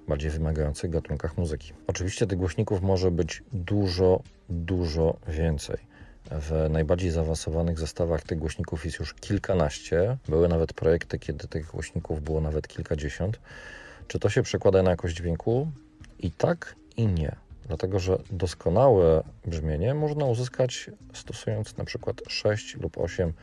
[0.07, 1.74] bardziej wymagających gatunkach muzyki.
[1.88, 5.78] Oczywiście tych głośników może być dużo, dużo więcej.
[6.32, 10.18] W najbardziej zaawansowanych zestawach tych głośników jest już kilkanaście.
[10.30, 13.39] Były nawet projekty, kiedy tych głośników było nawet kilkadziesiąt.
[14.08, 15.72] Czy to się przekłada na jakość dźwięku?
[16.20, 17.36] I tak, i nie.
[17.68, 23.34] Dlatego, że doskonałe brzmienie można uzyskać stosując na przykład 6 lub 8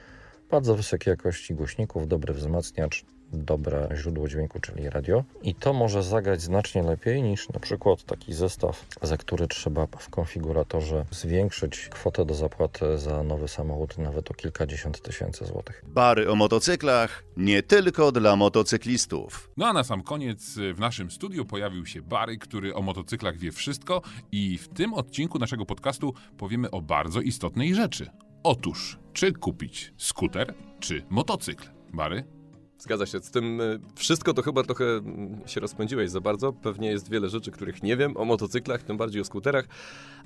[0.51, 3.05] bardzo wysokiej jakości głośników, dobry wzmacniacz,
[3.35, 5.25] dobre źródło dźwięku, czyli radio.
[5.43, 10.11] I to może zagrać znacznie lepiej niż na przykład taki zestaw, za który trzeba w
[10.11, 15.85] konfiguratorze zwiększyć kwotę do zapłaty za nowy samochód nawet o kilkadziesiąt tysięcy złotych.
[15.87, 19.51] Bary o motocyklach nie tylko dla motocyklistów.
[19.57, 23.53] No a na sam koniec w naszym studiu pojawił się Bary, który o motocyklach wie
[23.53, 28.11] wszystko i w tym odcinku naszego podcastu powiemy o bardzo istotnej rzeczy.
[28.43, 31.65] Otóż, czy kupić skuter, czy motocykl?
[31.93, 32.34] Bary?
[32.79, 33.21] Zgadza się.
[33.21, 36.53] Z tym y, wszystko to chyba trochę mm, się rozpędziłeś za bardzo.
[36.53, 39.69] Pewnie jest wiele rzeczy, których nie wiem o motocyklach, tym bardziej o skuterach,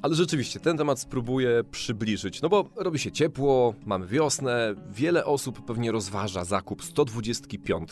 [0.03, 2.43] ale rzeczywiście ten temat spróbuję przybliżyć.
[2.43, 7.91] No bo robi się ciepło, mamy wiosnę, wiele osób pewnie rozważa zakup 125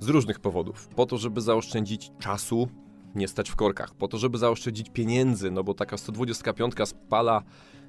[0.00, 0.88] z różnych powodów.
[0.88, 2.68] Po to, żeby zaoszczędzić czasu,
[3.14, 7.42] nie stać w korkach, po to, żeby zaoszczędzić pieniędzy, no bo taka 125 spala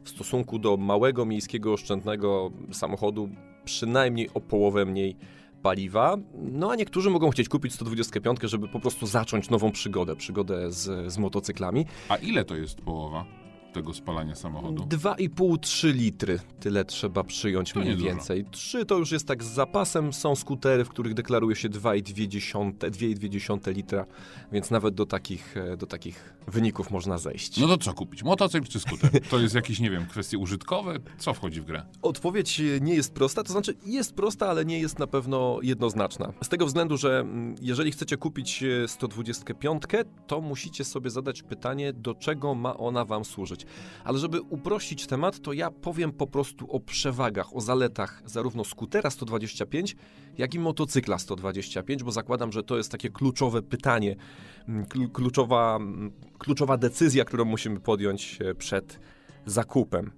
[0.04, 3.30] w stosunku do małego miejskiego oszczędnego samochodu
[3.66, 5.16] przynajmniej o połowę mniej
[5.62, 6.18] paliwa.
[6.34, 11.14] No a niektórzy mogą chcieć kupić 125, żeby po prostu zacząć nową przygodę, przygodę z,
[11.14, 11.86] z motocyklami.
[12.10, 13.47] A ile to jest połowa?
[13.78, 14.84] Tego spalania samochodu?
[14.84, 16.40] 2,5-3 litry.
[16.60, 18.46] Tyle trzeba przyjąć To mniej więcej.
[18.52, 20.14] 3 to już jest tak z zapasem.
[20.14, 22.28] Są skutery, w których deklaruje się 2,2
[22.92, 24.06] 2,2 litra,
[24.52, 27.58] więc nawet do takich, e, do takich wyników można zejść.
[27.58, 28.24] No to co kupić?
[28.24, 29.10] Motocykl czy skuter?
[29.30, 31.00] To jest jakieś, nie wiem, kwestie użytkowe?
[31.18, 31.86] Co wchodzi w grę?
[32.02, 36.34] Odpowiedź e, nie jest prosta, to znaczy jest prosta, ale nie jest na pewno jednoznaczna.
[36.44, 39.84] Z tego względu, że mm, jeżeli chcecie kupić e, 125,
[40.28, 43.66] to musicie sobie zadać pytanie, do czego ma ona Wam służyć.
[44.04, 49.10] Ale żeby uprościć temat, to ja powiem po prostu o przewagach, o zaletach zarówno skutera
[49.10, 49.96] 125,
[50.38, 54.16] jak i motocykla 125, bo zakładam, że to jest takie kluczowe pytanie,
[54.68, 59.00] mm, klu- kluczowa, mm, kluczowa decyzja, którą musimy podjąć e, przed
[59.46, 60.12] zakupem.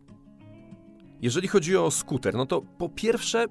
[1.21, 3.45] Jeżeli chodzi o skuter, no to po pierwsze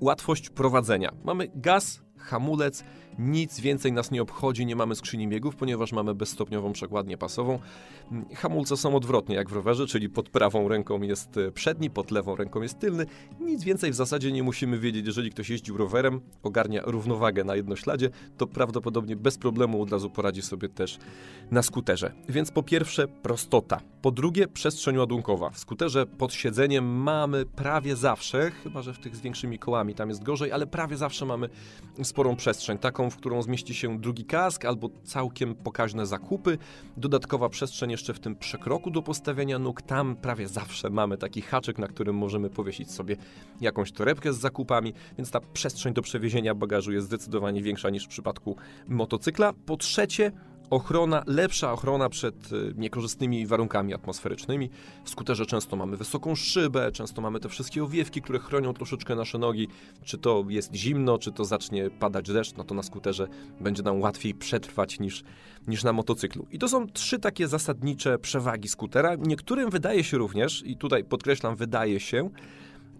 [0.00, 1.12] łatwość prowadzenia.
[1.24, 2.84] Mamy gaz, hamulec,
[3.18, 7.58] nic więcej nas nie obchodzi, nie mamy skrzyni biegów, ponieważ mamy bezstopniową przekładnię pasową.
[8.34, 12.36] Hamulce są odwrotnie jak w rowerze, czyli pod prawą ręką jest e, przedni, pod lewą
[12.36, 13.06] ręką jest tylny.
[13.40, 18.10] Nic więcej w zasadzie nie musimy wiedzieć, jeżeli ktoś jeździł rowerem, ogarnia równowagę na jednośladzie,
[18.36, 20.98] to prawdopodobnie bez problemu od razu poradzi sobie też
[21.50, 22.12] na skuterze.
[22.28, 25.50] Więc po pierwsze prostota, po drugie przestrzeń ładunkowa.
[25.50, 30.08] W skuterze pod siedzeniem mamy prawie zawsze, chyba że w tych z większymi kołami tam
[30.08, 31.48] jest gorzej, ale prawie zawsze mamy
[32.02, 36.58] sporą przestrzeń, taką, w którą zmieści się drugi kask albo całkiem pokaźne zakupy.
[36.96, 39.82] Dodatkowa przestrzeń jeszcze w tym przekroku do postawienia nóg.
[39.82, 43.16] Tam prawie zawsze mamy taki haczyk, na którym możemy powiesić sobie
[43.60, 48.08] jakąś torebkę z zakupami, więc ta przestrzeń do przewiezienia bagażu jest zdecydowanie większa niż w
[48.08, 48.56] przypadku
[48.88, 49.52] motocykla.
[49.66, 50.32] Po trzecie,
[50.70, 54.70] ochrona, lepsza ochrona przed y, niekorzystnymi warunkami atmosferycznymi.
[55.04, 59.38] W skuterze często mamy wysoką szybę, często mamy te wszystkie owiewki, które chronią troszeczkę nasze
[59.38, 59.68] nogi.
[60.04, 63.28] Czy to jest zimno, czy to zacznie padać deszcz, no to na skuterze
[63.60, 65.24] będzie nam łatwiej przetrwać niż,
[65.68, 66.46] niż na motocyklu.
[66.50, 69.14] I to są trzy takie zasadnicze przewagi skutera.
[69.14, 72.30] Niektórym wydaje się również, i tutaj podkreślam, wydaje się,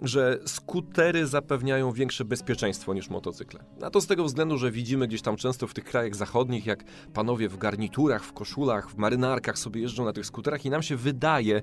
[0.03, 3.65] że skutery zapewniają większe bezpieczeństwo niż motocykle.
[3.83, 6.85] A to z tego względu, że widzimy gdzieś tam często w tych krajach zachodnich, jak
[7.15, 10.97] panowie w garniturach, w koszulach, w marynarkach sobie jeżdżą na tych skuterach i nam się
[10.97, 11.63] wydaje,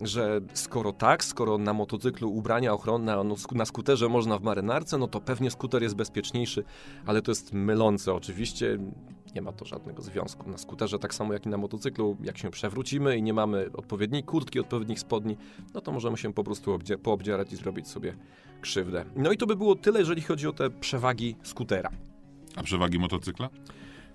[0.00, 5.08] że skoro tak, skoro na motocyklu ubrania ochronne, no, na skuterze można w marynarce, no
[5.08, 6.64] to pewnie skuter jest bezpieczniejszy,
[7.06, 8.78] ale to jest mylące oczywiście.
[9.34, 10.50] Nie ma to żadnego związku.
[10.50, 14.22] Na skuterze, tak samo jak i na motocyklu, jak się przewrócimy i nie mamy odpowiedniej
[14.22, 15.36] kurtki, odpowiednich spodni,
[15.74, 18.16] no to możemy się po prostu poobdzierać i zrobić sobie
[18.60, 19.04] krzywdę.
[19.16, 21.90] No i to by było tyle, jeżeli chodzi o te przewagi skutera.
[22.56, 23.48] A przewagi motocykla?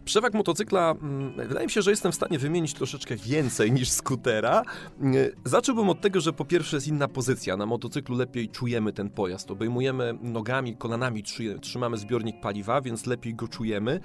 [0.06, 4.64] Przewag motocykla, mm, wydaje mi się, że jestem w stanie wymienić troszeczkę więcej niż skutera.
[5.01, 7.58] Mm, zacząłbym od tego, że po pierwsze jest inna pozycja.
[7.58, 9.51] Na motocyklu lepiej czujemy ten pojazd.
[9.51, 11.24] Obejmujemy nogami, kolanami,
[11.62, 13.99] trzymamy zbiornik paliwa, więc lepiej go czujemy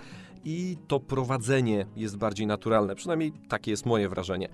[0.45, 2.95] i to prowadzenie jest bardziej naturalne.
[2.95, 4.49] Przynajmniej takie jest moje wrażenie.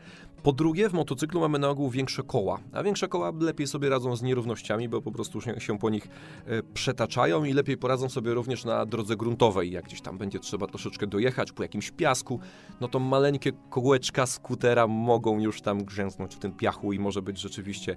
[0.45, 4.17] Po drugie, w motocyklu mamy na ogół większe koła, a większe koła lepiej sobie radzą
[4.17, 6.09] z nierównościami, bo po prostu się, po nich
[6.47, 9.71] e, przetaczają i lepiej poradzą sobie również na drodze gruntowej.
[9.71, 12.41] Jak gdzieś tam będzie trzeba troszeczkę dojechać po jakimś piasku,
[12.81, 17.41] no to maleńkie kołeczka skutera mogą już tam grzęznąć w tym piachu i może być
[17.41, 17.97] rzeczywiście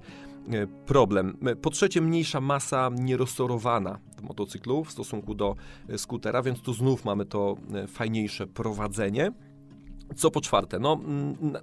[0.51, 1.37] e, problem.
[1.45, 5.55] E, po trzecie, mniejsza masa nieroztorowana w motocyklu w stosunku do
[5.97, 7.55] skutera, więc tu znów mamy to
[7.87, 9.31] fajniejsze prowadzenie.
[10.15, 10.99] Co po czwarte, no,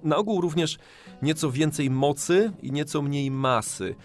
[0.03, 0.77] na ogół również
[1.21, 3.95] nieco więcej mocy i nieco mniej masy.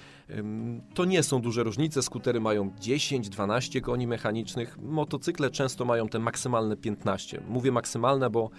[0.94, 2.02] To nie są duże różnice.
[2.02, 7.42] Skutery mają 10-12 koni mechanicznych, motocykle często mają te maksymalne 15.
[7.48, 8.50] Mówię maksymalne, bo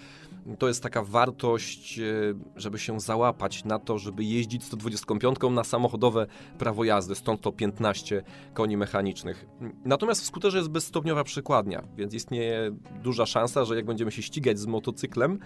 [0.59, 2.03] to jest taka wartość, e,
[2.55, 6.27] żeby się załapać na to, żeby jeździć 125 na samochodowe
[6.59, 8.23] prawo jazdy, stąd to 15
[8.53, 9.45] koni mechanicznych.
[9.85, 14.59] Natomiast w skuterze jest bezstopniowa przykładnia, więc istnieje duża szansa, że jak będziemy się ścigać
[14.59, 15.39] z motocyklem,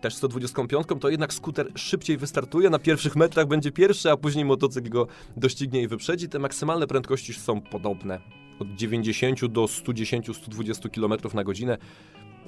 [0.00, 4.88] też 125, to jednak skuter szybciej wystartuje, na pierwszych metrach będzie pierwszy, a później motocykl
[4.88, 6.28] go doścignie i wyprzedzi.
[6.28, 8.20] Te maksymalne prędkości są podobne.
[8.58, 11.78] Od 90 do 110-120 km na godzinę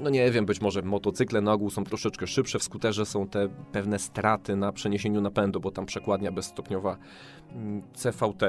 [0.03, 3.48] no nie wiem, być może motocykle na ogół są troszeczkę szybsze, w skuterze są te
[3.72, 6.96] pewne straty na przeniesieniu napędu, bo tam przekładnia bezstopniowa
[7.53, 8.42] mm, CVT.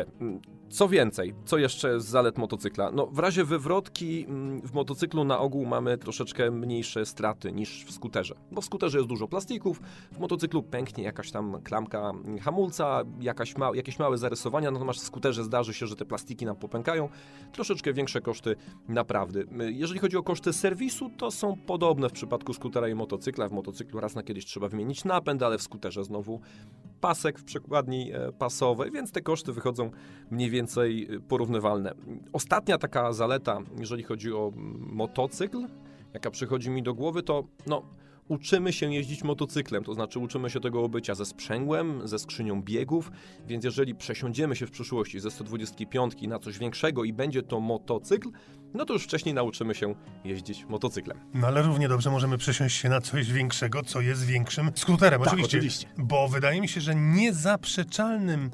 [0.72, 2.92] Co więcej, co jeszcze z zalet motocykla?
[2.92, 7.92] No, w razie wywrotki mm, w motocyklu na ogół mamy troszeczkę mniejsze straty niż w
[7.92, 12.12] skuterze, bo w skuterze jest dużo plastików, w motocyklu pęknie jakaś tam klamka
[12.42, 16.56] hamulca, jakaś ma jakieś małe zarysowania, natomiast w skuterze zdarzy się, że te plastiki nam
[16.56, 17.10] popękają.
[17.52, 18.56] Troszeczkę większe koszty
[18.88, 19.44] naprawdę.
[19.70, 23.50] Jeżeli chodzi o koszty serwisu, to są podobne w przypadku skutera i motocykla.
[23.50, 26.42] W motocyklu raz na kiedyś trzeba wymienić napęd, ale w skuterze znowu
[27.02, 29.92] pasek w przekładni e, pasowej, więc te koszty wychodzą
[30.32, 31.94] mniej więcej e, porównywalne.
[32.34, 35.68] Ostatnia taka zaleta, jeżeli chodzi o motocykl,
[36.14, 37.84] jaka przychodzi mi do głowy, to no,
[38.32, 43.12] uczymy się jeździć motocyklem, to znaczy uczymy się tego obycia ze sprzęgłem, ze skrzynią biegów,
[43.48, 48.30] więc jeżeli przesiądziemy się w przyszłości ze 125 na coś większego i będzie to motocykl,
[48.74, 51.20] no to już wcześniej nauczymy się jeździć motocyklem.
[51.34, 55.22] No ale równie dobrze możemy przesiąść się na coś większego, co jest większym skuterem.
[55.22, 55.88] Tak, oczywiście, oczywiście.
[55.98, 58.52] Bo wydaje mi się, że niezaprzeczalnym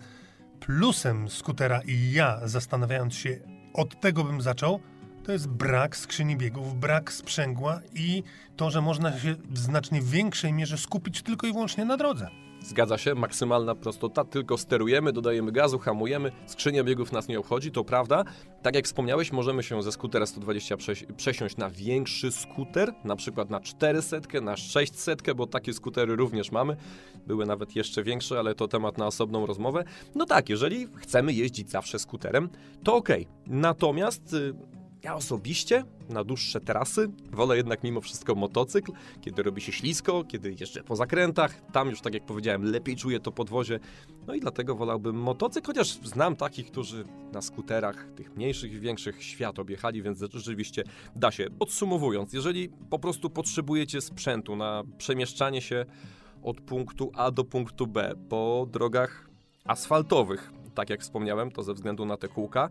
[0.60, 3.40] plusem skutera i ja zastanawiając się,
[3.74, 4.80] od tego bym zaczął,
[5.28, 8.24] to jest brak skrzyni biegów, brak sprzęgła i
[8.56, 12.30] to, że można się w znacznie większej mierze skupić tylko i wyłącznie na drodze.
[12.62, 17.84] Zgadza się, maksymalna prostota, tylko sterujemy, dodajemy gazu, hamujemy, skrzynia biegów nas nie obchodzi, to
[17.84, 18.24] prawda.
[18.62, 20.76] Tak jak wspomniałeś, możemy się ze skutera 120
[21.18, 26.78] przesiąść na większy skuter, na przykład na 400, na 600, bo takie skutery również mamy.
[27.28, 29.84] Były nawet jeszcze większe, ale to temat na osobną rozmowę.
[30.16, 32.50] No tak, jeżeli chcemy jeździć zawsze skuterem,
[32.84, 33.10] to ok.
[33.48, 34.77] Natomiast y,
[35.08, 38.92] ja osobiście na dłuższe trasy wolę jednak mimo wszystko motocykl,
[39.22, 41.62] kiedy robi się ślisko, kiedy jeżdżę po zakrętach.
[41.72, 43.80] Tam już, tak jak powiedziałem, lepiej czuję to podwozie.
[44.28, 49.24] No i dlatego wolałbym motocykl, chociaż znam takich, którzy na skuterach, tych mniejszych i większych,
[49.24, 50.84] świat objechali, więc rzeczywiście
[51.16, 51.48] da się.
[51.60, 55.86] Podsumowując, jeżeli po prostu potrzebujecie sprzętu na przemieszczanie się
[56.44, 59.30] od punktu A do punktu B po drogach
[59.66, 62.70] asfaltowych, tak jak wspomniałem, to ze względu na te kółka,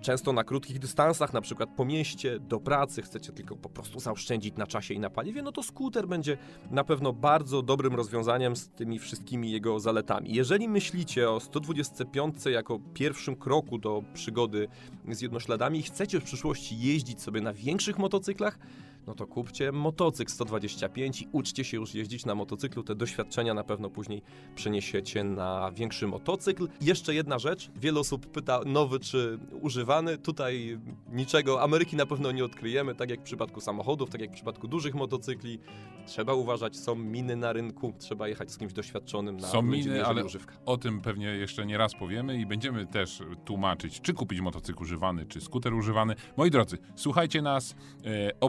[0.00, 4.56] Często na krótkich dystansach, na przykład po mieście, do pracy, chcecie tylko po prostu zaoszczędzić
[4.56, 6.36] na czasie i na paliwie, no to skuter będzie
[6.70, 10.34] na pewno bardzo dobrym rozwiązaniem z tymi wszystkimi jego zaletami.
[10.34, 14.68] Jeżeli myślicie o 125 jako pierwszym kroku do przygody
[15.08, 18.58] z jednośladami i chcecie w przyszłości jeździć sobie na większych motocyklach,
[19.06, 22.82] no to kupcie motocykl 125 i uczcie się już jeździć na motocyklu.
[22.82, 24.22] Te doświadczenia na pewno później
[24.54, 26.68] przeniesiecie na większy motocykl.
[26.80, 30.18] Jeszcze jedna rzecz, wiele osób pyta nowy czy używany.
[30.18, 30.78] Tutaj
[31.12, 34.68] niczego, Ameryki na pewno nie odkryjemy, tak jak w przypadku samochodów, tak jak w przypadku
[34.68, 35.58] dużych motocykli.
[36.06, 40.24] Trzeba uważać, są miny na rynku, trzeba jechać z kimś doświadczonym na Są miny, ale
[40.24, 40.54] używka.
[40.66, 45.26] o tym pewnie jeszcze nie raz powiemy i będziemy też tłumaczyć, czy kupić motocykl używany,
[45.26, 46.14] czy skuter używany.
[46.36, 47.74] Moi drodzy, słuchajcie nas,
[48.04, 48.40] e,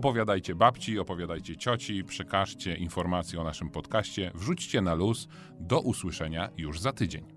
[0.46, 5.28] opowiadajcie babci, opowiadajcie cioci, przekażcie informacje o naszym podcaście, wrzućcie na luz.
[5.60, 7.35] Do usłyszenia już za tydzień.